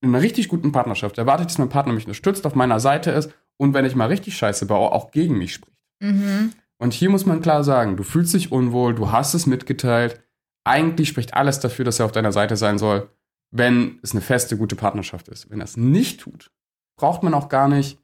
[0.00, 3.10] in einer richtig guten Partnerschaft erwarte ich, dass mein Partner mich unterstützt, auf meiner Seite
[3.10, 5.76] ist und wenn ich mal richtig scheiße baue, auch gegen mich spricht.
[6.00, 6.52] Mhm.
[6.78, 10.20] Und hier muss man klar sagen, du fühlst dich unwohl, du hast es mitgeteilt.
[10.64, 13.10] Eigentlich spricht alles dafür, dass er auf deiner Seite sein soll,
[13.50, 15.50] wenn es eine feste, gute Partnerschaft ist.
[15.50, 16.50] Wenn er es nicht tut,
[16.98, 17.98] braucht man auch gar nicht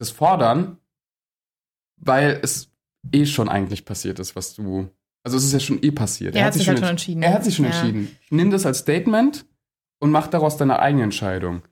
[0.00, 0.78] das fordern,
[1.96, 2.70] weil es
[3.12, 4.90] eh schon eigentlich passiert ist, was du.
[5.24, 6.34] Also es ist ja schon eh passiert.
[6.36, 7.22] Er hat sich halt schon entsch- entschieden.
[7.22, 7.72] Er hat sich schon Ja.
[7.72, 8.16] entschieden.
[8.30, 9.44] Nimm das als Statement
[10.00, 11.62] und mach daraus deine eigene Entscheidung.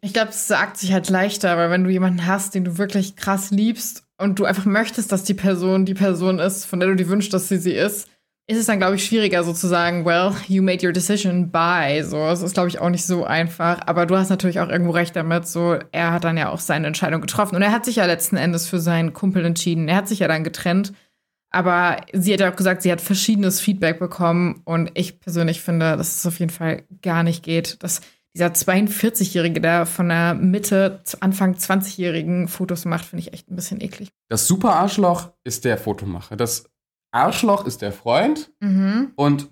[0.00, 3.16] Ich glaube, es sagt sich halt leichter, weil wenn du jemanden hast, den du wirklich
[3.16, 6.96] krass liebst und du einfach möchtest, dass die Person die Person ist, von der du
[6.96, 8.08] dir wünschst, dass sie sie ist,
[8.50, 12.02] ist es dann, glaube ich, schwieriger so zu sagen, well, you made your decision, bye.
[12.02, 13.80] So, es ist, glaube ich, auch nicht so einfach.
[13.86, 15.46] Aber du hast natürlich auch irgendwo recht damit.
[15.46, 17.56] So, er hat dann ja auch seine Entscheidung getroffen.
[17.56, 19.86] Und er hat sich ja letzten Endes für seinen Kumpel entschieden.
[19.86, 20.94] Er hat sich ja dann getrennt.
[21.50, 24.62] Aber sie hat ja auch gesagt, sie hat verschiedenes Feedback bekommen.
[24.64, 28.00] Und ich persönlich finde, dass es auf jeden Fall gar nicht geht, dass
[28.34, 33.56] dieser 42-Jährige, der von der Mitte zu Anfang 20-Jährigen Fotos macht, finde ich echt ein
[33.56, 34.08] bisschen eklig.
[34.30, 36.36] Das super Arschloch ist der Fotomacher.
[36.36, 36.64] Das
[37.10, 38.50] Arschloch ist der Freund.
[38.60, 39.12] Mhm.
[39.16, 39.48] Und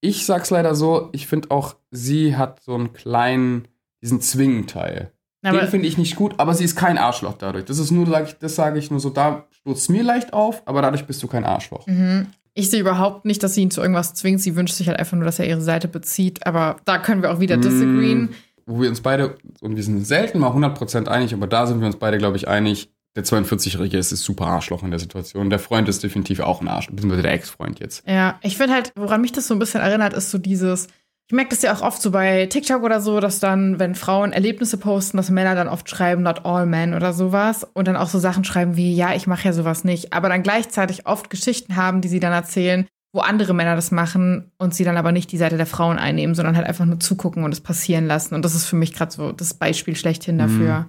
[0.00, 3.68] ich sag's leider so, ich finde auch, sie hat so einen kleinen,
[4.02, 5.12] diesen Zwingenteil.
[5.44, 7.64] Aber Den finde ich nicht gut, aber sie ist kein Arschloch dadurch.
[7.64, 10.62] Das ist nur, sag ich, das sage ich nur so, da stürzt mir leicht auf,
[10.66, 11.86] aber dadurch bist du kein Arschloch.
[11.86, 12.28] Mhm.
[12.54, 14.40] Ich sehe überhaupt nicht, dass sie ihn zu irgendwas zwingt.
[14.40, 16.46] Sie wünscht sich halt einfach nur, dass er ihre Seite bezieht.
[16.46, 18.24] Aber da können wir auch wieder disagreeen.
[18.24, 18.28] Mm,
[18.66, 21.86] Wo wir uns beide, und wir sind selten mal 100% einig, aber da sind wir
[21.86, 25.50] uns beide, glaube ich, einig, der 42-Jährige ist, ist super Arschloch in der Situation.
[25.50, 28.08] Der Freund ist definitiv auch ein Arschloch, beziehungsweise der Ex-Freund jetzt.
[28.08, 30.88] Ja, ich finde halt, woran mich das so ein bisschen erinnert, ist so dieses.
[31.28, 34.32] Ich merke das ja auch oft so bei TikTok oder so, dass dann, wenn Frauen
[34.32, 37.66] Erlebnisse posten, dass Männer dann oft schreiben, not all men oder sowas.
[37.74, 40.12] Und dann auch so Sachen schreiben wie, ja, ich mache ja sowas nicht.
[40.12, 44.50] Aber dann gleichzeitig oft Geschichten haben, die sie dann erzählen, wo andere Männer das machen
[44.58, 47.44] und sie dann aber nicht die Seite der Frauen einnehmen, sondern halt einfach nur zugucken
[47.44, 48.34] und es passieren lassen.
[48.34, 50.86] Und das ist für mich gerade so das Beispiel schlechthin dafür.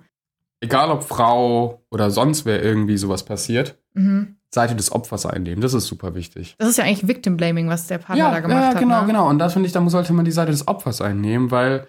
[0.64, 4.38] Egal ob Frau oder sonst wer irgendwie sowas passiert, Mhm.
[4.50, 5.62] Seite des Opfers einnehmen.
[5.62, 6.56] Das ist super wichtig.
[6.60, 8.80] Das ist ja eigentlich Victim Blaming, was der Partner da gemacht ja, hat.
[8.80, 9.08] genau, ne?
[9.08, 9.30] genau.
[9.30, 11.88] Und das finde ich, da sollte man die Seite des Opfers einnehmen, weil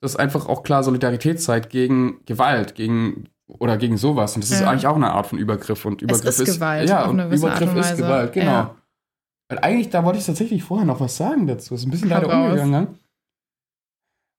[0.00, 4.34] das einfach auch klar Solidarität zeigt gegen Gewalt, gegen oder gegen sowas.
[4.36, 4.70] Und das ist Ja.
[4.70, 5.84] eigentlich auch eine Art von Übergriff.
[5.84, 7.96] Und Übergriff ist Gewalt, Ja, und Übergriff und ist.
[7.96, 8.46] Gewalt, genau.
[8.50, 8.74] Ja.
[9.48, 11.74] Weil eigentlich, da wollte ich tatsächlich vorher noch was sagen dazu.
[11.74, 12.50] Ist ein bisschen Hau leider raus.
[12.50, 12.88] umgegangen.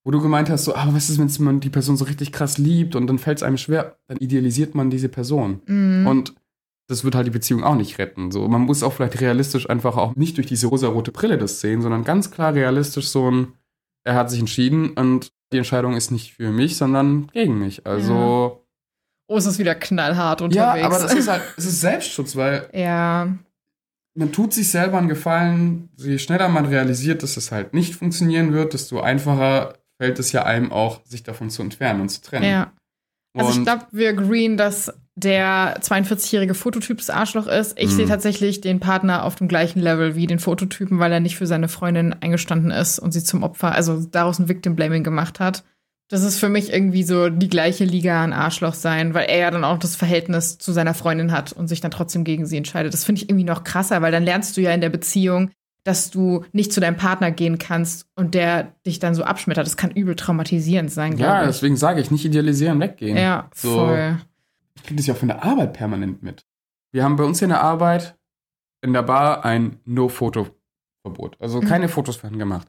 [0.06, 2.58] Wo du gemeint hast, so, aber was ist, wenn man die Person so richtig krass
[2.58, 5.62] liebt und dann fällt es einem schwer, dann idealisiert man diese Person.
[5.66, 6.08] Mhm.
[6.08, 6.34] Und
[6.90, 8.32] das wird halt die Beziehung auch nicht retten.
[8.32, 11.82] So, man muss auch vielleicht realistisch einfach auch nicht durch diese rosarote Brille das sehen,
[11.82, 13.54] sondern ganz klar realistisch so ein,
[14.04, 17.86] er hat sich entschieden und die Entscheidung ist nicht für mich, sondern gegen mich.
[17.86, 18.66] Also,
[19.28, 20.86] oh, es ist wieder knallhart ja, unterwegs.
[20.86, 23.36] aber das ist halt, es ist Selbstschutz, weil ja.
[24.16, 28.54] man tut sich selber einen Gefallen, je schneller man realisiert, dass es halt nicht funktionieren
[28.54, 32.50] wird, desto einfacher fällt es ja einem auch, sich davon zu entfernen und zu trennen.
[32.50, 32.72] Ja.
[33.38, 37.78] Also ich Und- glaube, wir agreeen, dass der 42-jährige Fototyp das Arschloch ist.
[37.78, 37.96] Ich Mhm.
[37.96, 41.46] sehe tatsächlich den Partner auf dem gleichen Level wie den Fototypen, weil er nicht für
[41.46, 45.64] seine Freundin eingestanden ist und sie zum Opfer, also daraus ein Victim Blaming gemacht hat.
[46.10, 49.52] Das ist für mich irgendwie so die gleiche Liga an Arschloch sein, weil er ja
[49.52, 52.94] dann auch das Verhältnis zu seiner Freundin hat und sich dann trotzdem gegen sie entscheidet.
[52.94, 55.52] Das finde ich irgendwie noch krasser, weil dann lernst du ja in der Beziehung,
[55.84, 59.66] dass du nicht zu deinem Partner gehen kannst und der dich dann so abschmettert.
[59.66, 61.48] Das kann übel traumatisierend sein, ja, glaube ich.
[61.56, 63.18] deswegen sage ich, nicht idealisieren, weggehen.
[63.18, 63.76] Ja, So.
[63.76, 64.18] voll.
[64.76, 66.46] Ich kriege das ja auch von der Arbeit permanent mit.
[66.92, 68.16] Wir haben bei uns in der Arbeit
[68.82, 71.38] in der Bar ein No-Foto-Verbot.
[71.40, 71.66] Also Mhm.
[71.66, 72.68] keine Fotos werden gemacht.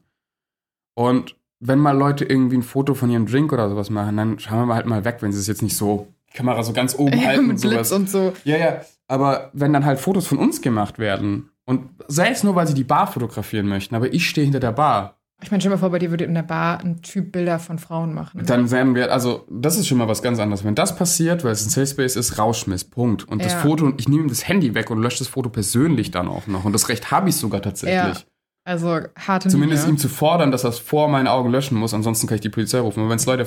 [0.95, 4.67] Und wenn mal Leute irgendwie ein Foto von ihrem Drink oder sowas machen, dann schauen
[4.69, 7.13] wir halt mal weg, wenn sie es jetzt nicht so die Kamera so ganz oben
[7.27, 7.75] halten mit und sowas.
[7.89, 8.33] Blitz und so.
[8.45, 8.81] Ja, ja.
[9.09, 12.75] Aber wenn dann halt Fotos von uns gemacht werden und sei es nur, weil sie
[12.75, 15.81] die Bar fotografieren möchten, aber ich stehe hinter der Bar, Ich meine, stell dir mal
[15.81, 18.45] vor, bei dir würde in der Bar ein Typ Bilder von Frauen machen.
[18.45, 20.65] dann werden wir, also das ist schon mal was ganz anderes.
[20.65, 23.27] Wenn das passiert, weil es ein Safe Space ist, Rauschmiss, Punkt.
[23.27, 23.61] Und das Ja.
[23.61, 26.65] Foto, ich nehme ihm das Handy weg und lösche das Foto persönlich dann auch noch.
[26.67, 28.19] Und das Recht habe ich sogar tatsächlich.
[28.19, 28.25] Ja.
[28.65, 29.95] Also harte Zumindest Linie.
[29.97, 32.51] ihm zu fordern, dass er es vor meinen Augen löschen muss, ansonsten kann ich die
[32.51, 33.03] Polizei rufen.
[33.03, 33.47] Und wenn es Leute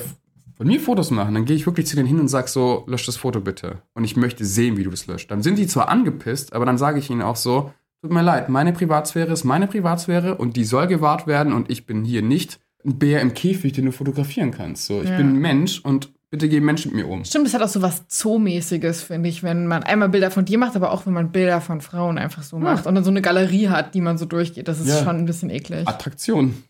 [0.56, 3.06] von mir Fotos machen, dann gehe ich wirklich zu denen hin und sage so, lösch
[3.06, 3.82] das Foto bitte.
[3.94, 5.30] Und ich möchte sehen, wie du das löscht.
[5.30, 7.72] Dann sind die zwar angepisst, aber dann sage ich ihnen auch so,
[8.04, 11.86] tut mir leid, meine Privatsphäre ist meine Privatsphäre und die soll gewahrt werden und ich
[11.86, 14.84] bin hier nicht ein Bär im Käfig, den du fotografieren kannst.
[14.84, 15.16] So, ich Ja.
[15.16, 17.24] bin ein Mensch und bitte geh Mensch mit mir um.
[17.24, 20.58] Stimmt, das hat auch so was Zoomäßiges, finde ich, wenn man einmal Bilder von dir
[20.58, 23.22] macht, aber auch wenn man Bilder von Frauen einfach so macht und dann so eine
[23.22, 24.68] Galerie hat, die man so durchgeht.
[24.68, 25.02] Das ist Ja.
[25.02, 25.88] schon ein bisschen eklig.
[25.88, 26.62] Attraktion.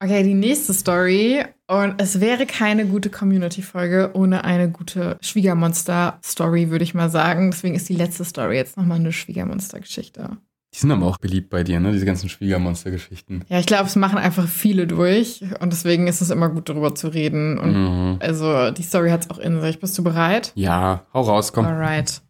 [0.00, 1.42] Okay, die nächste Story.
[1.66, 7.50] Und es wäre keine gute Community-Folge ohne eine gute Schwiegermonster-Story, würde ich mal sagen.
[7.50, 10.36] Deswegen ist die letzte Story jetzt nochmal eine Schwiegermonster-Geschichte.
[10.74, 11.92] Die sind aber auch beliebt bei dir, ne?
[11.92, 13.42] Diese ganzen Schwiegermonster-Geschichten.
[13.48, 15.42] Ja, ich glaube, es machen einfach viele durch.
[15.60, 17.58] Und deswegen ist es immer gut, darüber zu reden.
[17.58, 18.16] Und Mhm.
[18.20, 19.80] also, die Story hat es auch in sich.
[19.80, 20.52] Bist du bereit?
[20.56, 21.64] Ja, hau raus, komm.
[21.64, 22.20] Alright.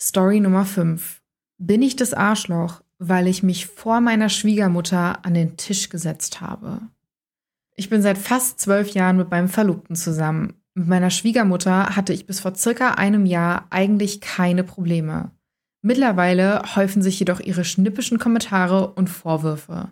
[0.00, 1.22] Story Nummer 5.
[1.58, 6.80] Bin ich das Arschloch, weil ich mich vor meiner Schwiegermutter an den Tisch gesetzt habe?
[7.74, 10.54] Ich bin seit fast zwölf Jahren mit meinem Verlobten zusammen.
[10.74, 15.30] Mit meiner Schwiegermutter hatte ich bis vor circa einem Jahr eigentlich keine Probleme.
[15.82, 19.90] Mittlerweile häufen sich jedoch ihre schnippischen Kommentare und Vorwürfe.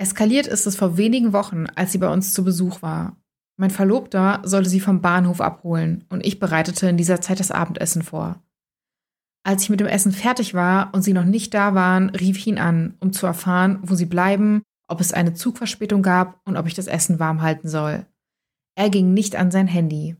[0.00, 3.16] Eskaliert ist es vor wenigen Wochen, als sie bei uns zu Besuch war.
[3.56, 8.02] Mein Verlobter sollte sie vom Bahnhof abholen und ich bereitete in dieser Zeit das Abendessen
[8.02, 8.40] vor.
[9.44, 12.46] Als ich mit dem Essen fertig war und sie noch nicht da waren, rief ich
[12.46, 16.66] ihn an, um zu erfahren, wo sie bleiben, ob es eine Zugverspätung gab und ob
[16.66, 18.06] ich das Essen warm halten soll.
[18.76, 20.16] Er ging nicht an sein Handy.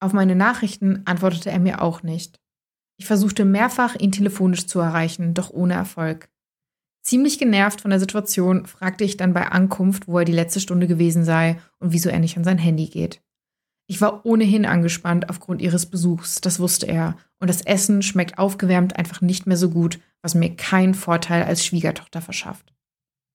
[0.00, 2.38] Auf meine Nachrichten antwortete er mir auch nicht.
[2.98, 6.28] Ich versuchte mehrfach, ihn telefonisch zu erreichen, doch ohne Erfolg.
[7.02, 10.86] Ziemlich genervt von der Situation fragte ich dann bei Ankunft, wo er die letzte Stunde
[10.88, 13.22] gewesen sei und wieso er nicht an sein Handy geht.
[13.88, 18.96] Ich war ohnehin angespannt aufgrund ihres Besuchs, das wusste er, und das Essen schmeckt aufgewärmt
[18.96, 22.74] einfach nicht mehr so gut, was mir keinen Vorteil als Schwiegertochter verschafft.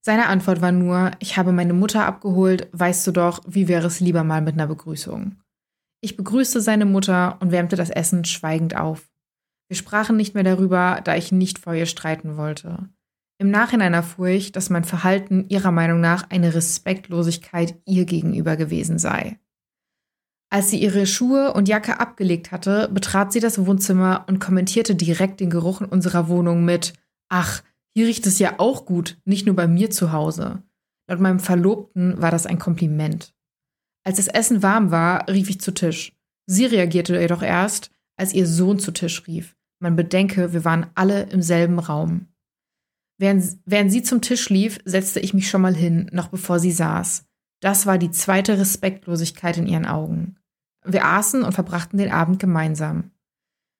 [0.03, 3.99] Seine Antwort war nur, ich habe meine Mutter abgeholt, weißt du doch, wie wäre es
[3.99, 5.37] lieber mal mit einer Begrüßung.
[6.01, 9.10] Ich begrüßte seine Mutter und wärmte das Essen schweigend auf.
[9.71, 12.89] Wir sprachen nicht mehr darüber, da ich nicht vor ihr streiten wollte.
[13.37, 18.99] Im Nachhinein erfuhr ich, dass mein Verhalten ihrer Meinung nach eine Respektlosigkeit ihr gegenüber gewesen
[18.99, 19.39] sei.
[20.49, 25.39] Als sie ihre Schuhe und Jacke abgelegt hatte, betrat sie das Wohnzimmer und kommentierte direkt
[25.39, 26.91] den Geruch in unserer Wohnung mit
[27.29, 27.63] Ach,
[27.95, 30.63] hier riecht es ja auch gut, nicht nur bei mir zu Hause.
[31.07, 33.33] Laut meinem Verlobten war das ein Kompliment.
[34.03, 36.11] Als das Essen warm war, rief ich zu Tisch.
[36.45, 39.55] Sie reagierte jedoch erst, als ihr Sohn zu Tisch rief.
[39.81, 42.27] Man bedenke, wir waren alle im selben Raum.
[43.17, 46.71] Während, während sie zum Tisch lief, setzte ich mich schon mal hin, noch bevor sie
[46.71, 47.25] saß.
[47.61, 50.37] Das war die zweite Respektlosigkeit in ihren Augen.
[50.85, 53.09] Wir aßen und verbrachten den Abend gemeinsam.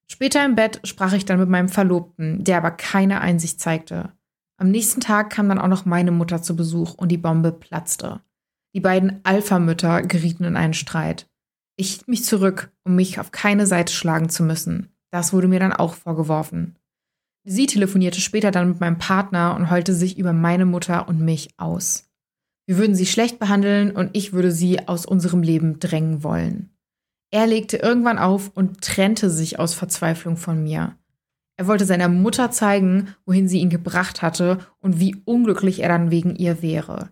[0.07, 4.11] Später im Bett sprach ich dann mit meinem Verlobten, der aber keine Einsicht zeigte.
[4.57, 8.21] Am nächsten Tag kam dann auch noch meine Mutter zu Besuch und die Bombe platzte.
[8.73, 11.29] Die beiden Alpha-Mütter gerieten in einen Streit.
[11.75, 14.90] Ich hielt mich zurück, um mich auf keine Seite schlagen zu müssen.
[15.11, 16.77] Das wurde mir dann auch vorgeworfen.
[17.43, 21.49] Sie telefonierte später dann mit meinem Partner und heulte sich über meine Mutter und mich
[21.57, 22.09] aus.
[22.67, 26.69] Wir würden sie schlecht behandeln und ich würde sie aus unserem Leben drängen wollen.
[27.31, 30.97] Er legte irgendwann auf und trennte sich aus Verzweiflung von mir.
[31.57, 36.11] Er wollte seiner Mutter zeigen, wohin sie ihn gebracht hatte und wie unglücklich er dann
[36.11, 37.09] wegen ihr wäre.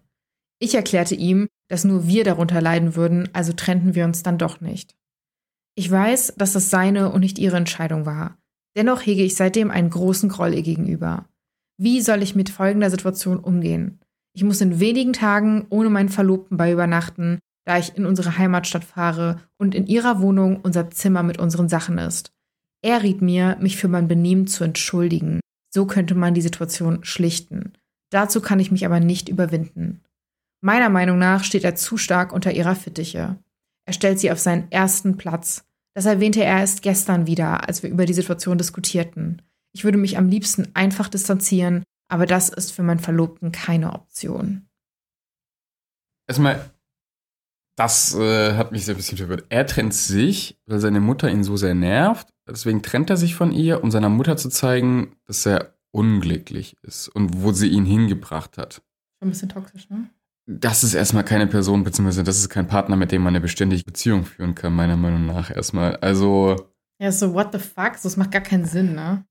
[0.59, 4.59] Ich erklärte ihm, dass nur wir darunter leiden würden, also trennten wir uns dann doch
[4.59, 4.95] nicht.
[5.75, 8.37] Ich weiß, dass das seine und nicht ihre Entscheidung war.
[8.75, 11.25] Dennoch hege ich seitdem einen großen Groll ihr gegenüber.
[11.77, 13.99] Wie soll ich mit folgender Situation umgehen?
[14.33, 18.83] Ich muss in wenigen Tagen ohne meinen Verlobten bei übernachten, da ich in unsere Heimatstadt
[18.83, 22.31] fahre und in ihrer Wohnung unser Zimmer mit unseren Sachen ist.
[22.81, 25.39] Er riet mir, mich für mein Benehmen zu entschuldigen.
[25.73, 27.73] So könnte man die Situation schlichten.
[28.11, 30.01] Dazu kann ich mich aber nicht überwinden.
[30.61, 33.37] Meiner Meinung nach steht er zu stark unter ihrer Fittiche.
[33.89, 35.65] Er stellt sie auf seinen ersten Platz.
[35.95, 39.41] Das erwähnte er erst gestern wieder, als wir über die Situation diskutierten.
[39.73, 44.67] Ich würde mich am liebsten einfach distanzieren, aber das ist für meinen Verlobten keine Option.
[46.27, 46.69] Erstmal,
[47.77, 49.45] das äh, hat mich sehr ein bisschen verwirrt.
[49.49, 52.31] Er trennt sich, weil seine Mutter ihn so sehr nervt.
[52.47, 57.07] Deswegen trennt er sich von ihr, um seiner Mutter zu zeigen, dass er unglücklich ist
[57.07, 58.83] und wo sie ihn hingebracht hat.
[59.17, 60.11] Schon ein bisschen toxisch, ne?
[60.51, 63.83] Das ist erstmal keine Person, beziehungsweise das ist kein Partner, mit dem man eine beständige
[63.83, 65.95] Beziehung führen kann, meiner Meinung nach erstmal.
[65.97, 66.55] Also.
[66.99, 67.95] Ja, so what the fuck?
[67.95, 69.25] So, das macht gar keinen Sinn, ne?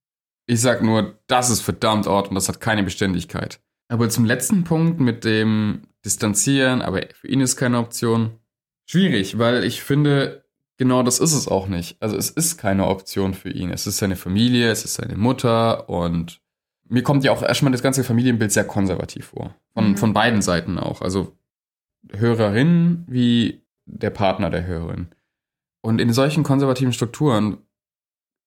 [0.46, 3.60] Ich sag nur, das ist verdammt Ort und das hat keine Beständigkeit.
[3.88, 8.38] Aber zum letzten Punkt mit dem Distanzieren, aber für ihn ist keine Option.
[8.88, 10.44] Schwierig, weil ich finde,
[10.78, 12.00] genau das ist es auch nicht.
[12.00, 13.70] Also es ist keine Option für ihn.
[13.70, 16.40] Es ist seine Familie, es ist seine Mutter und
[16.88, 19.54] mir kommt ja auch erstmal das ganze Familienbild sehr konservativ vor.
[19.74, 19.96] Von, mhm.
[19.96, 21.02] von beiden Seiten auch.
[21.02, 21.36] Also
[22.12, 25.08] Hörerin wie der Partner der Hörerin.
[25.80, 27.58] Und in solchen konservativen Strukturen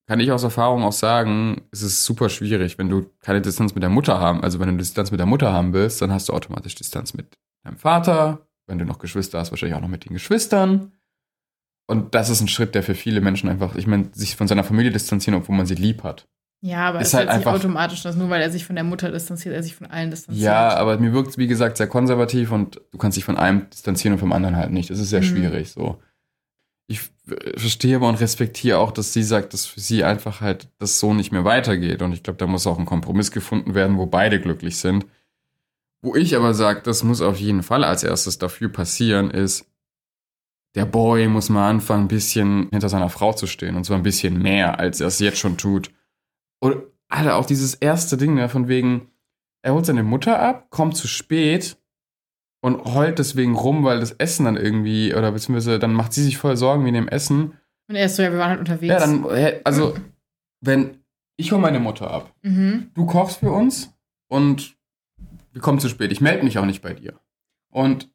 [0.08, 3.84] kann ich aus Erfahrung auch sagen, es ist super schwierig, wenn du keine Distanz mit
[3.84, 4.44] der Mutter haben.
[4.44, 7.38] Also wenn du Distanz mit der Mutter haben willst, dann hast du automatisch Distanz mit
[7.64, 8.48] deinem Vater.
[8.68, 10.92] Wenn du noch Geschwister hast, wahrscheinlich auch noch mit den Geschwistern.
[11.88, 14.64] Und das ist ein Schritt, der für viele Menschen einfach, ich meine, sich von seiner
[14.64, 16.28] Familie distanzieren, obwohl man sie lieb hat.
[16.64, 18.76] Ja, aber ist es halt ist einfach, nicht automatisch, dass nur weil er sich von
[18.76, 20.46] der Mutter distanziert, er sich von allen distanziert.
[20.46, 23.68] Ja, aber mir wirkt es, wie gesagt, sehr konservativ und du kannst dich von einem
[23.72, 24.92] distanzieren und vom anderen halt nicht.
[24.92, 25.26] Das ist sehr mhm.
[25.26, 26.00] schwierig so.
[26.88, 27.02] Ich
[27.56, 31.14] verstehe aber und respektiere auch, dass sie sagt, dass für sie einfach halt das so
[31.14, 32.02] nicht mehr weitergeht.
[32.02, 35.06] Und ich glaube, da muss auch ein Kompromiss gefunden werden, wo beide glücklich sind.
[36.04, 39.66] Wo ich aber sage, das muss auf jeden Fall als erstes dafür passieren, ist,
[40.76, 43.76] der Boy muss mal anfangen, ein bisschen hinter seiner Frau zu stehen.
[43.76, 45.92] Und zwar ein bisschen mehr, als er es jetzt schon tut.
[46.62, 49.10] Und Alter, auch dieses erste Ding, ne, von wegen,
[49.64, 51.78] er holt seine Mutter ab, kommt zu spät
[52.62, 56.38] und heult deswegen rum, weil das Essen dann irgendwie, oder beziehungsweise dann macht sie sich
[56.38, 57.58] voll Sorgen wegen dem Essen.
[57.90, 58.94] Und er ist so, ja, wir waren halt unterwegs.
[58.94, 59.26] Ja, dann,
[59.64, 59.96] also,
[60.62, 61.02] wenn
[61.38, 62.92] ich hole meine Mutter ab, mhm.
[62.94, 63.94] du kochst für uns
[64.30, 64.78] und
[65.52, 66.12] wir kommen zu spät.
[66.12, 67.20] Ich melde mich auch nicht bei dir.
[67.72, 68.10] Und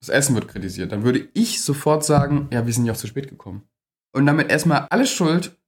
[0.00, 0.92] das Essen wird kritisiert.
[0.92, 3.68] Dann würde ich sofort sagen, ja, wir sind ja auch zu spät gekommen.
[4.12, 5.58] Und damit erstmal alle Schuld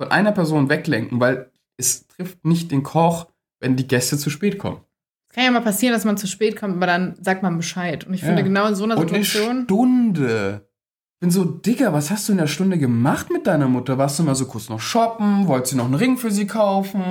[0.00, 1.51] von einer Person weglenken, weil
[1.82, 3.26] es trifft nicht den Koch,
[3.60, 4.80] wenn die Gäste zu spät kommen.
[5.28, 8.04] Es kann ja mal passieren, dass man zu spät kommt, aber dann sagt man Bescheid.
[8.04, 9.50] Und ich finde, genau in so einer Situation.
[9.50, 10.68] Eine Stunde.
[11.14, 13.96] Ich bin so, Digga, was hast du in der Stunde gemacht mit deiner Mutter?
[13.96, 15.46] Warst du mal so kurz noch shoppen?
[15.46, 17.02] Wolltest du noch einen Ring für sie kaufen?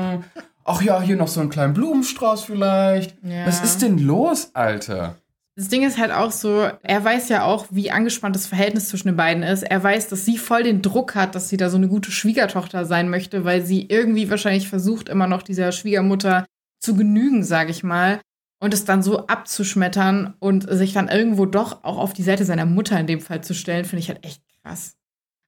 [0.66, 3.18] Ach ja, hier noch so einen kleinen Blumenstrauß vielleicht.
[3.24, 3.48] Ja.
[3.48, 5.16] Was ist denn los, Alter?
[5.58, 9.10] Das Ding ist halt auch so, er weiß ja auch, wie angespannt das Verhältnis zwischen
[9.10, 9.64] den beiden ist.
[9.64, 12.86] Er weiß, dass sie voll den Druck hat, dass sie da so eine gute Schwiegertochter
[12.86, 16.46] sein möchte, weil sie irgendwie wahrscheinlich versucht, immer noch dieser Schwiegermutter
[16.80, 18.22] zu genügen, sage ich mal.
[18.62, 22.66] Und es dann so abzuschmettern und sich dann irgendwo doch auch auf die Seite seiner
[22.66, 24.96] Mutter in dem Fall zu stellen, finde ich halt echt krass.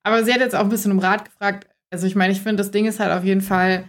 [0.04, 1.68] Aber sie hat jetzt auch ein bisschen um Rat gefragt.
[1.92, 3.86] Also ich meine, ich finde, das Ding ist halt auf jeden Fall,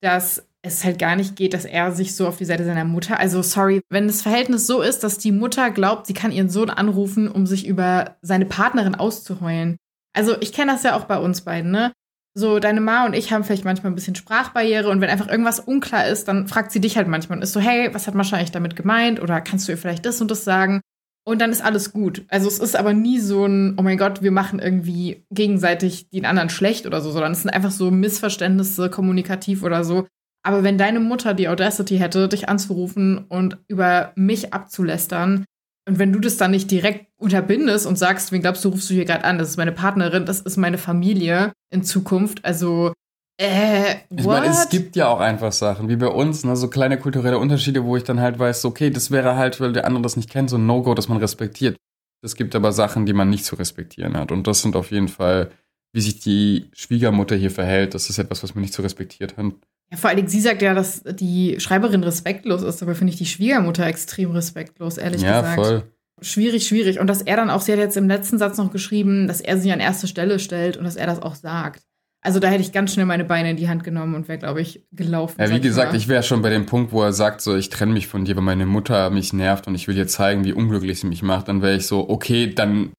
[0.00, 3.18] dass es halt gar nicht geht, dass er sich so auf die Seite seiner Mutter.
[3.18, 6.70] Also, sorry, wenn das Verhältnis so ist, dass die Mutter glaubt, sie kann ihren Sohn
[6.70, 9.76] anrufen, um sich über seine Partnerin auszuheulen.
[10.14, 11.92] Also, ich kenne das ja auch bei uns beiden, ne?
[12.36, 15.60] So, deine Ma und ich haben vielleicht manchmal ein bisschen Sprachbarriere und wenn einfach irgendwas
[15.60, 18.36] unklar ist, dann fragt sie dich halt manchmal und ist so, hey, was hat Mascha
[18.36, 19.22] eigentlich damit gemeint?
[19.22, 20.80] Oder kannst du ihr vielleicht das und das sagen?
[21.26, 22.24] Und dann ist alles gut.
[22.28, 26.26] Also es ist aber nie so ein, oh mein Gott, wir machen irgendwie gegenseitig den
[26.26, 30.06] anderen schlecht oder so, sondern es sind einfach so Missverständnisse kommunikativ oder so,
[30.44, 35.44] aber wenn deine Mutter die Audacity hätte, dich anzurufen und über mich abzulästern,
[35.86, 38.94] und wenn du das dann nicht direkt unterbindest und sagst, wen glaubst du, rufst du
[38.94, 39.38] hier gerade an?
[39.38, 42.44] Das ist meine Partnerin, das ist meine Familie in Zukunft.
[42.44, 42.92] Also,
[43.36, 44.20] äh, what?
[44.20, 47.38] Ich meine, es gibt ja auch einfach Sachen, wie bei uns, ne, so kleine kulturelle
[47.38, 50.30] Unterschiede, wo ich dann halt weiß, okay, das wäre halt, weil der andere das nicht
[50.30, 51.76] kennt, so ein No-Go, das man respektiert.
[52.22, 54.32] Es gibt aber Sachen, die man nicht zu respektieren hat.
[54.32, 55.50] Und das sind auf jeden Fall,
[55.92, 59.52] wie sich die Schwiegermutter hier verhält, das ist etwas, was man nicht zu respektiert hat.
[59.90, 63.26] Ja, vor allem, sie sagt ja, dass die Schreiberin respektlos ist, aber finde ich die
[63.26, 65.58] Schwiegermutter extrem respektlos, ehrlich ja, gesagt.
[65.58, 65.82] Ja, voll.
[66.20, 67.00] Schwierig, schwierig.
[67.00, 69.58] Und dass er dann auch, sie hat jetzt im letzten Satz noch geschrieben, dass er
[69.58, 71.82] sie an erste Stelle stellt und dass er das auch sagt.
[72.24, 74.62] Also da hätte ich ganz schnell meine Beine in die Hand genommen und wäre, glaube
[74.62, 75.38] ich, gelaufen.
[75.38, 77.92] Ja, wie gesagt, ich wäre schon bei dem Punkt, wo er sagt, so, ich trenne
[77.92, 81.00] mich von dir, weil meine Mutter mich nervt und ich will dir zeigen, wie unglücklich
[81.00, 81.48] sie mich macht.
[81.48, 82.92] Dann wäre ich so, okay, dann.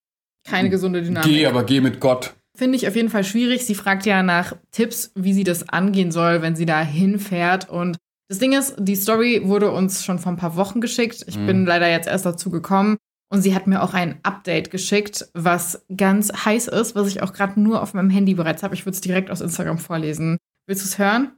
[0.47, 1.27] Keine gesunde Dynamik.
[1.27, 2.35] Geh, aber geh mit Gott.
[2.55, 3.65] Finde ich auf jeden Fall schwierig.
[3.65, 7.69] Sie fragt ja nach Tipps, wie sie das angehen soll, wenn sie da hinfährt.
[7.69, 7.97] Und
[8.29, 11.23] das Ding ist, die Story wurde uns schon vor ein paar Wochen geschickt.
[11.27, 11.45] Ich mhm.
[11.47, 12.97] bin leider jetzt erst dazu gekommen.
[13.31, 17.33] Und sie hat mir auch ein Update geschickt, was ganz heiß ist, was ich auch
[17.33, 18.75] gerade nur auf meinem Handy bereits habe.
[18.75, 20.37] Ich würde es direkt aus Instagram vorlesen.
[20.67, 21.31] Willst du es hören?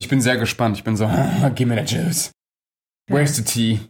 [0.00, 0.76] Ich bin sehr gespannt.
[0.76, 1.10] Ich bin so,
[1.54, 2.30] gib mir the juice.
[3.08, 3.80] Where's the tea?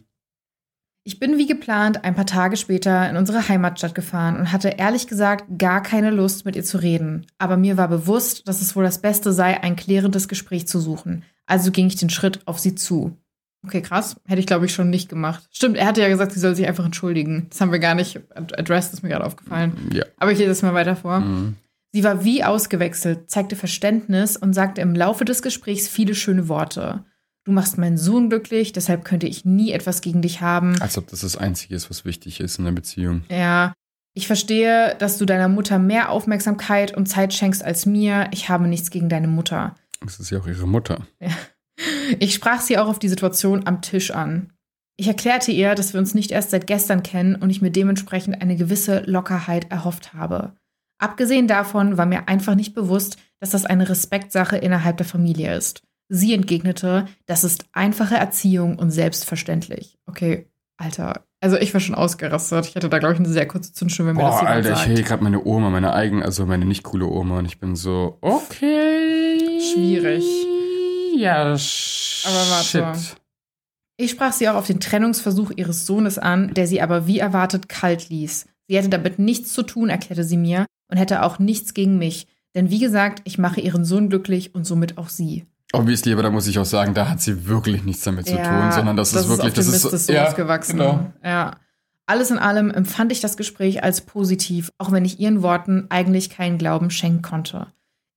[1.05, 5.07] Ich bin wie geplant ein paar Tage später in unsere Heimatstadt gefahren und hatte ehrlich
[5.07, 7.27] gesagt gar keine Lust, mit ihr zu reden.
[7.37, 11.25] Aber mir war bewusst, dass es wohl das Beste sei, ein klärendes Gespräch zu suchen.
[11.45, 13.17] Also ging ich den Schritt auf sie zu.
[13.65, 14.15] Okay, krass.
[14.25, 15.43] Hätte ich, glaube ich, schon nicht gemacht.
[15.51, 17.47] Stimmt, er hatte ja gesagt, sie soll sich einfach entschuldigen.
[17.49, 19.89] Das haben wir gar nicht addressed, ist mir gerade aufgefallen.
[19.91, 20.05] Ja.
[20.17, 21.19] Aber ich lese das mal weiter vor.
[21.19, 21.55] Mhm.
[21.91, 27.03] Sie war wie ausgewechselt, zeigte Verständnis und sagte im Laufe des Gesprächs viele schöne Worte.
[27.45, 30.81] Du machst meinen Sohn glücklich, deshalb könnte ich nie etwas gegen dich haben.
[30.81, 33.23] Als ob das das Einzige ist, was wichtig ist in der Beziehung.
[33.29, 33.73] Ja,
[34.15, 38.29] ich verstehe, dass du deiner Mutter mehr Aufmerksamkeit und Zeit schenkst als mir.
[38.31, 39.75] Ich habe nichts gegen deine Mutter.
[40.01, 41.05] Das ist ja auch ihre Mutter.
[41.19, 41.29] Ja.
[42.19, 44.53] Ich sprach sie auch auf die Situation am Tisch an.
[44.95, 48.41] Ich erklärte ihr, dass wir uns nicht erst seit gestern kennen und ich mir dementsprechend
[48.41, 50.53] eine gewisse Lockerheit erhofft habe.
[50.99, 55.81] Abgesehen davon war mir einfach nicht bewusst, dass das eine Respektsache innerhalb der Familie ist.
[56.15, 59.97] Sie entgegnete, das ist einfache Erziehung und selbstverständlich.
[60.05, 60.47] Okay,
[60.77, 61.25] Alter.
[61.41, 62.67] Also ich war schon ausgerastet.
[62.67, 64.71] Ich hatte da, glaube ich, eine sehr kurze Zündschnur, wenn mir das Boah, jemand Alter,
[64.73, 64.89] ich sagt.
[64.89, 68.19] höre gerade meine Oma, meine eigene, also meine nicht coole Oma und ich bin so,
[68.21, 69.59] okay.
[69.73, 70.23] Schwierig.
[71.17, 72.99] Ja, sh Aber warte.
[72.99, 73.15] shit.
[73.97, 77.69] Ich sprach sie auch auf den Trennungsversuch ihres Sohnes an, der sie aber wie erwartet
[77.69, 78.45] kalt ließ.
[78.67, 82.27] Sie hätte damit nichts zu tun, erklärte sie mir, und hätte auch nichts gegen mich.
[82.53, 85.47] Denn wie gesagt, ich mache ihren Sohn glücklich und somit auch sie.
[85.75, 88.43] Obviously, aber da muss ich auch sagen, da hat sie wirklich nichts damit zu Ja,
[88.43, 90.77] tun, sondern das, ist wirklich, den das Mist ist so, ja, gewachsen.
[90.77, 91.11] Genau.
[91.23, 91.57] Ja.
[92.05, 96.29] Alles in allem empfand ich das Gespräch als positiv, auch wenn ich ihren Worten eigentlich
[96.29, 97.67] keinen Glauben schenken konnte.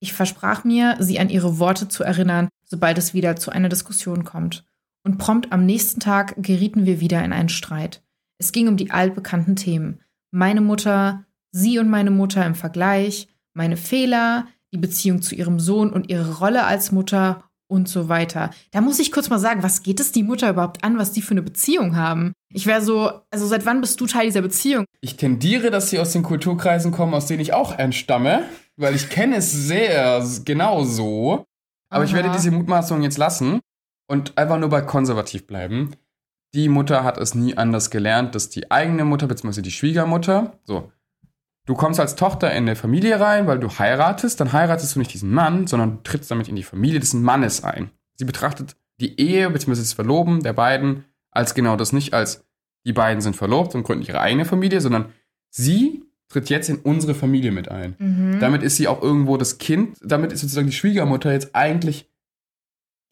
[0.01, 4.25] Ich versprach mir, sie an ihre Worte zu erinnern, sobald es wieder zu einer Diskussion
[4.25, 4.65] kommt.
[5.03, 8.03] Und prompt am nächsten Tag gerieten wir wieder in einen Streit.
[8.39, 10.01] Es ging um die altbekannten Themen.
[10.31, 15.91] Meine Mutter, sie und meine Mutter im Vergleich, meine Fehler, die Beziehung zu ihrem Sohn
[15.91, 18.51] und ihre Rolle als Mutter und so weiter.
[18.71, 21.23] Da muss ich kurz mal sagen, was geht es die Mutter überhaupt an, was die
[21.23, 22.33] für eine Beziehung haben?
[22.53, 24.85] Ich wäre so, also seit wann bist du Teil dieser Beziehung?
[25.01, 28.45] Ich tendiere, dass sie aus den Kulturkreisen kommen, aus denen ich auch entstamme,
[28.77, 31.45] weil ich kenne es sehr genau so.
[31.89, 32.23] Aber ich Aha.
[32.23, 33.61] werde diese Mutmaßung jetzt lassen
[34.09, 35.95] und einfach nur bei konservativ bleiben.
[36.55, 40.91] Die Mutter hat es nie anders gelernt, dass die eigene Mutter, beziehungsweise die Schwiegermutter, so,
[41.67, 45.13] du kommst als Tochter in eine Familie rein, weil du heiratest, dann heiratest du nicht
[45.13, 47.91] diesen Mann, sondern du trittst damit in die Familie des Mannes ein.
[48.15, 52.47] Sie betrachtet die Ehe, beziehungsweise das Verloben der beiden als genau das nicht als
[52.87, 55.13] die beiden sind verlobt und gründen ihre eigene Familie, sondern
[55.51, 57.95] sie tritt jetzt in unsere Familie mit ein.
[57.99, 58.41] Mhm.
[58.41, 62.09] Damit ist sie auch irgendwo das Kind, damit ist sozusagen die Schwiegermutter jetzt eigentlich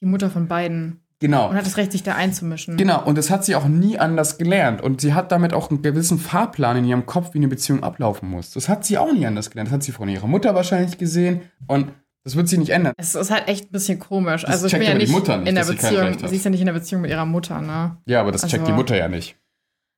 [0.00, 1.03] Die Mutter von beiden.
[1.24, 1.48] Genau.
[1.48, 2.76] Und hat das Recht, sich da einzumischen.
[2.76, 4.82] Genau, und das hat sie auch nie anders gelernt.
[4.82, 8.28] Und sie hat damit auch einen gewissen Fahrplan in ihrem Kopf, wie eine Beziehung ablaufen
[8.28, 8.50] muss.
[8.50, 9.68] Das hat sie auch nie anders gelernt.
[9.68, 11.40] Das hat sie von ihrer Mutter wahrscheinlich gesehen.
[11.66, 11.92] Und
[12.24, 12.92] das wird sie nicht ändern.
[12.98, 14.42] Es ist halt echt ein bisschen komisch.
[14.42, 16.02] Das also ich bin ja nicht, Mutter nicht, in der sie Beziehung.
[16.22, 16.28] Hat.
[16.28, 17.96] Sie ist ja nicht in der Beziehung mit ihrer Mutter, ne?
[18.06, 19.36] Ja, aber das Also- checkt die Mutter ja nicht.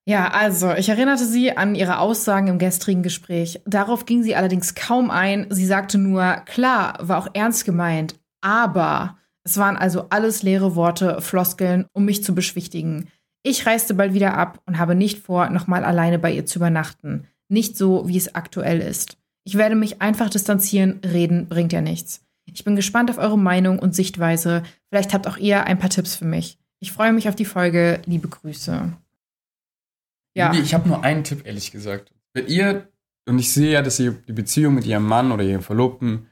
[0.09, 3.61] Ja, also, ich erinnerte sie an ihre Aussagen im gestrigen Gespräch.
[3.67, 5.49] Darauf ging sie allerdings kaum ein.
[5.51, 9.17] Sie sagte nur, klar, war auch ernst gemeint, aber
[9.47, 13.07] es waren also alles leere Worte, Floskeln, um mich zu beschwichtigen.
[13.45, 17.29] Ich reiste bald wieder ab und habe nicht vor, nochmal alleine bei ihr zu übernachten.
[17.49, 19.19] Nicht so, wie es aktuell ist.
[19.45, 22.25] Ich werde mich einfach distanzieren, reden bringt ja nichts.
[22.45, 24.65] Ich bin gespannt auf eure Meinung und Sichtweise.
[24.89, 26.59] Vielleicht habt auch ihr ein paar Tipps für mich.
[26.81, 28.01] Ich freue mich auf die Folge.
[28.05, 28.93] Liebe Grüße.
[30.35, 30.53] Ja.
[30.55, 32.13] Ich habe nur einen Tipp, ehrlich gesagt.
[32.35, 32.89] Wenn ihr,
[33.29, 36.27] und ich sehe ja, dass ihr die Beziehung mit ihrem Mann oder ihrem Verlobten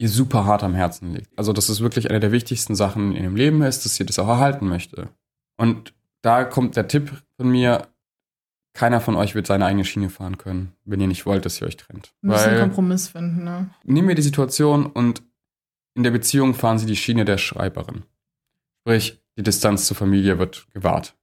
[0.00, 1.28] ihr super hart am Herzen liegt.
[1.38, 4.18] Also, dass es wirklich eine der wichtigsten Sachen in ihrem Leben ist, dass sie das
[4.18, 5.10] auch erhalten möchte.
[5.58, 5.92] Und
[6.22, 7.86] da kommt der Tipp von mir,
[8.72, 11.66] keiner von euch wird seine eigene Schiene fahren können, wenn ihr nicht wollt, dass ihr
[11.66, 12.14] euch trennt.
[12.22, 13.70] Wir müssen einen Kompromiss finden, ne?
[13.84, 15.22] nehmen wir die Situation und
[15.94, 18.04] in der Beziehung fahren sie die Schiene der Schreiberin.
[18.80, 21.14] Sprich, die Distanz zur Familie wird gewahrt.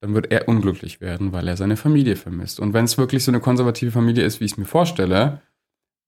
[0.00, 2.60] Dann wird er unglücklich werden, weil er seine Familie vermisst.
[2.60, 5.40] Und wenn es wirklich so eine konservative Familie ist, wie ich es mir vorstelle,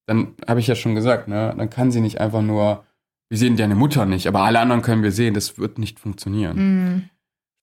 [0.07, 2.85] dann habe ich ja schon gesagt, ne, dann kann sie nicht einfach nur,
[3.29, 6.57] wir sehen deine Mutter nicht, aber alle anderen können wir sehen, das wird nicht funktionieren.
[6.57, 7.11] Mhm.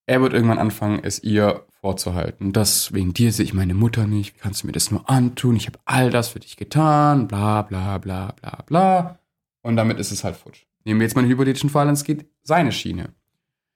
[0.05, 2.51] Er wird irgendwann anfangen, es ihr vorzuhalten.
[2.51, 4.37] Das wegen dir sehe ich meine Mutter nicht.
[4.37, 5.55] Kannst du mir das nur antun?
[5.55, 7.27] Ich habe all das für dich getan.
[7.29, 9.19] Bla bla bla bla bla.
[9.61, 10.65] Und damit ist es halt futsch.
[10.83, 13.13] Nehmen wir jetzt mal einen hypothetischen Fall, es geht seine Schiene.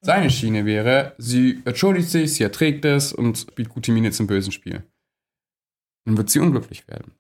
[0.02, 4.52] Seine Schiene wäre, sie entschuldigt sich, sie erträgt es und spielt gute Miene zum bösen
[4.52, 4.84] Spiel.
[6.06, 7.14] Dann wird sie unglücklich werden.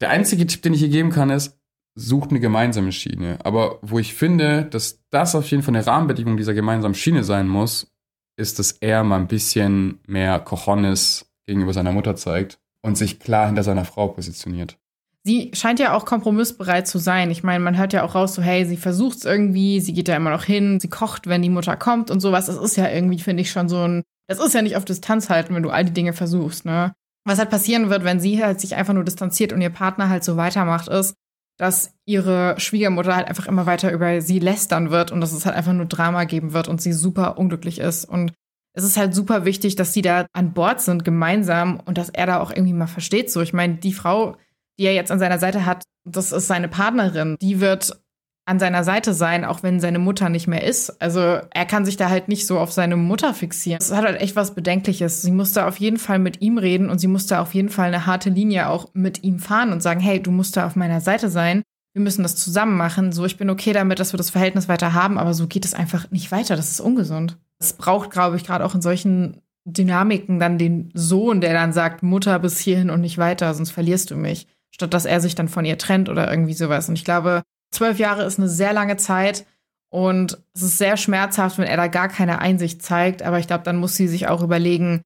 [0.00, 1.58] Der einzige Tipp, den ich ihr geben kann, ist,
[1.94, 3.38] sucht eine gemeinsame Schiene.
[3.44, 7.48] Aber wo ich finde, dass das auf jeden Fall eine Rahmenbedingung dieser gemeinsamen Schiene sein
[7.48, 7.90] muss,
[8.36, 13.46] ist, dass er mal ein bisschen mehr Cojones gegenüber seiner Mutter zeigt und sich klar
[13.46, 14.76] hinter seiner Frau positioniert.
[15.24, 17.32] Sie scheint ja auch kompromissbereit zu sein.
[17.32, 20.14] Ich meine, man hört ja auch raus, so, hey, sie versucht's irgendwie, sie geht da
[20.14, 22.46] immer noch hin, sie kocht, wenn die Mutter kommt und sowas.
[22.46, 24.02] Das ist ja irgendwie, finde ich, schon so ein.
[24.28, 26.94] Das ist ja nicht auf Distanz halten, wenn du all die Dinge versuchst, ne?
[27.26, 30.22] Was halt passieren wird, wenn sie halt sich einfach nur distanziert und ihr Partner halt
[30.22, 31.14] so weitermacht, ist,
[31.58, 35.56] dass ihre Schwiegermutter halt einfach immer weiter über sie lästern wird und dass es halt
[35.56, 38.04] einfach nur Drama geben wird und sie super unglücklich ist.
[38.04, 38.32] Und
[38.74, 42.26] es ist halt super wichtig, dass sie da an Bord sind, gemeinsam und dass er
[42.26, 43.30] da auch irgendwie mal versteht.
[43.30, 44.36] So, ich meine, die Frau,
[44.78, 47.36] die er jetzt an seiner Seite hat, das ist seine Partnerin.
[47.40, 47.98] Die wird
[48.46, 51.02] an seiner Seite sein, auch wenn seine Mutter nicht mehr ist.
[51.02, 53.80] Also er kann sich da halt nicht so auf seine Mutter fixieren.
[53.80, 55.20] Das hat halt echt was Bedenkliches.
[55.20, 58.06] Sie musste auf jeden Fall mit ihm reden und sie musste auf jeden Fall eine
[58.06, 61.28] harte Linie auch mit ihm fahren und sagen, hey, du musst da auf meiner Seite
[61.28, 61.62] sein.
[61.92, 63.10] Wir müssen das zusammen machen.
[63.10, 65.74] So, ich bin okay damit, dass wir das Verhältnis weiter haben, aber so geht es
[65.74, 66.54] einfach nicht weiter.
[66.54, 67.38] Das ist ungesund.
[67.58, 72.04] Es braucht, glaube ich, gerade auch in solchen Dynamiken dann den Sohn, der dann sagt,
[72.04, 74.46] Mutter bis hierhin und nicht weiter, sonst verlierst du mich.
[74.70, 76.88] Statt dass er sich dann von ihr trennt oder irgendwie sowas.
[76.88, 77.42] Und ich glaube,
[77.76, 79.44] Zwölf Jahre ist eine sehr lange Zeit
[79.90, 83.22] und es ist sehr schmerzhaft, wenn er da gar keine Einsicht zeigt.
[83.22, 85.02] Aber ich glaube, dann muss sie sich auch überlegen,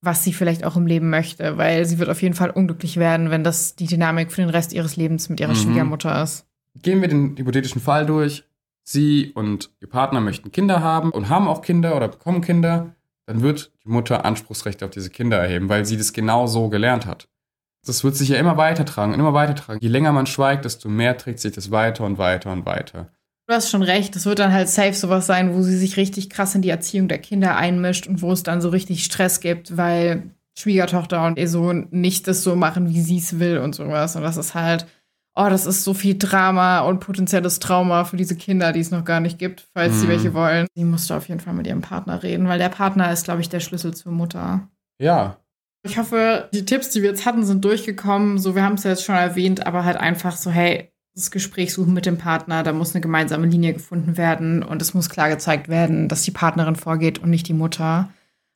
[0.00, 3.30] was sie vielleicht auch im Leben möchte, weil sie wird auf jeden Fall unglücklich werden,
[3.30, 5.56] wenn das die Dynamik für den Rest ihres Lebens mit ihrer mhm.
[5.56, 6.46] Schwiegermutter ist.
[6.80, 8.44] Gehen wir den hypothetischen Fall durch.
[8.82, 12.94] Sie und ihr Partner möchten Kinder haben und haben auch Kinder oder bekommen Kinder.
[13.26, 17.04] Dann wird die Mutter Anspruchsrechte auf diese Kinder erheben, weil sie das genau so gelernt
[17.04, 17.28] hat
[17.88, 19.80] das wird sich ja immer weitertragen, immer weitertragen.
[19.80, 23.10] Je länger man schweigt, desto mehr trägt sich das weiter und weiter und weiter.
[23.48, 26.30] Du hast schon recht, das wird dann halt safe sowas sein, wo sie sich richtig
[26.30, 29.76] krass in die Erziehung der Kinder einmischt und wo es dann so richtig Stress gibt,
[29.76, 34.16] weil Schwiegertochter und ihr Sohn nicht das so machen, wie sie es will und sowas.
[34.16, 34.86] Und das ist halt,
[35.36, 39.04] oh, das ist so viel Drama und potenzielles Trauma für diese Kinder, die es noch
[39.04, 39.98] gar nicht gibt, falls mhm.
[40.00, 40.66] sie welche wollen.
[40.74, 43.48] Sie musste auf jeden Fall mit ihrem Partner reden, weil der Partner ist, glaube ich,
[43.48, 44.68] der Schlüssel zur Mutter.
[44.98, 45.36] Ja,
[45.82, 48.38] ich hoffe, die Tipps, die wir jetzt hatten, sind durchgekommen.
[48.38, 51.72] So, wir haben es ja jetzt schon erwähnt, aber halt einfach so, hey, das Gespräch
[51.72, 55.30] suchen mit dem Partner, da muss eine gemeinsame Linie gefunden werden und es muss klar
[55.30, 58.10] gezeigt werden, dass die Partnerin vorgeht und nicht die Mutter.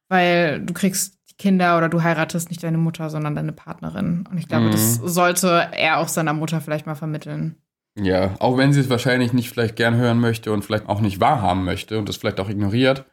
[0.08, 4.26] Weil du kriegst die Kinder oder du heiratest nicht deine Mutter, sondern deine Partnerin.
[4.30, 4.72] Und ich glaube, mhm.
[4.72, 7.56] das sollte er auch seiner Mutter vielleicht mal vermitteln.
[7.98, 11.20] Ja, auch wenn sie es wahrscheinlich nicht vielleicht gern hören möchte und vielleicht auch nicht
[11.20, 13.04] wahrhaben möchte und das vielleicht auch ignoriert.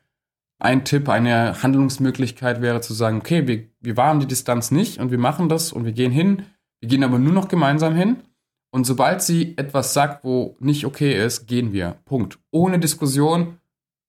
[0.59, 5.11] Ein Tipp, eine Handlungsmöglichkeit wäre zu sagen, okay, wir, wir wahren die Distanz nicht und
[5.11, 6.43] wir machen das und wir gehen hin,
[6.79, 8.17] wir gehen aber nur noch gemeinsam hin.
[8.71, 11.97] Und sobald sie etwas sagt, wo nicht okay ist, gehen wir.
[12.05, 12.39] Punkt.
[12.51, 13.57] Ohne Diskussion.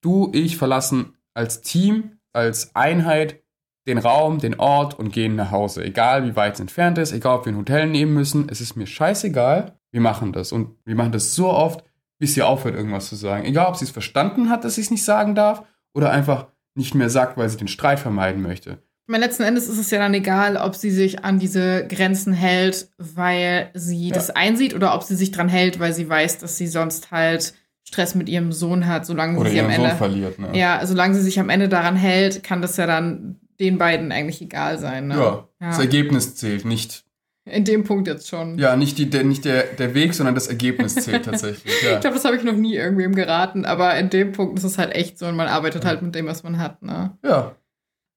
[0.01, 3.43] Du, ich verlassen als Team, als Einheit
[3.87, 5.83] den Raum, den Ort und gehen nach Hause.
[5.85, 8.77] Egal wie weit es entfernt ist, egal ob wir ein Hotel nehmen müssen, es ist
[8.77, 9.79] mir scheißegal.
[9.91, 10.53] Wir machen das.
[10.53, 11.85] Und wir machen das so oft,
[12.19, 13.45] bis sie aufhört, irgendwas zu sagen.
[13.45, 15.65] Egal, ob sie es verstanden hat, dass sie es nicht sagen darf,
[15.99, 16.47] oder einfach
[16.77, 18.79] nicht mehr sagt, weil sie den Streit vermeiden möchte.
[19.09, 22.33] Ich meine, letzten Endes ist es ja dann egal, ob sie sich an diese Grenzen
[22.33, 24.15] hält, weil sie ja.
[24.15, 27.55] das einsieht oder ob sie sich dran hält, weil sie weiß, dass sie sonst halt
[27.83, 30.39] Stress mit ihrem Sohn hat, solange oder sie am Ende Sohn verliert.
[30.39, 30.51] Ne?
[30.53, 34.41] Ja, solange sie sich am Ende daran hält, kann das ja dann den beiden eigentlich
[34.41, 35.09] egal sein.
[35.09, 35.15] Ne?
[35.15, 37.05] Ja, ja, das Ergebnis zählt, nicht
[37.51, 38.59] in dem Punkt jetzt schon.
[38.59, 41.73] Ja, nicht, die, der, nicht der, der Weg, sondern das Ergebnis zählt tatsächlich.
[41.83, 41.93] Ja.
[41.95, 44.79] ich glaube, das habe ich noch nie irgendwem geraten, aber in dem Punkt ist es
[44.79, 46.83] halt echt so und man arbeitet halt mit dem, was man hat.
[46.83, 47.17] Ne?
[47.25, 47.57] Ja.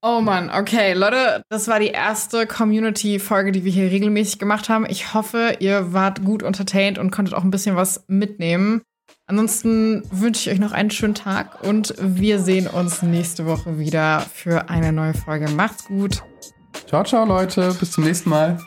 [0.04, 4.88] Oh Mann, okay, Leute, das war die erste Community-Folge, die wir hier regelmäßig gemacht haben.
[4.90, 8.82] Ich hoffe, ihr wart gut entertained und konntet auch ein bisschen was mitnehmen.
[9.28, 14.22] Ansonsten wünsche ich euch noch einen schönen Tag und wir sehen uns nächste Woche wieder
[14.22, 15.50] für eine neue Folge.
[15.52, 16.24] Macht's gut.
[16.88, 17.74] Ciao, ciao, Leute.
[17.80, 18.58] Bis zum nächsten Mal.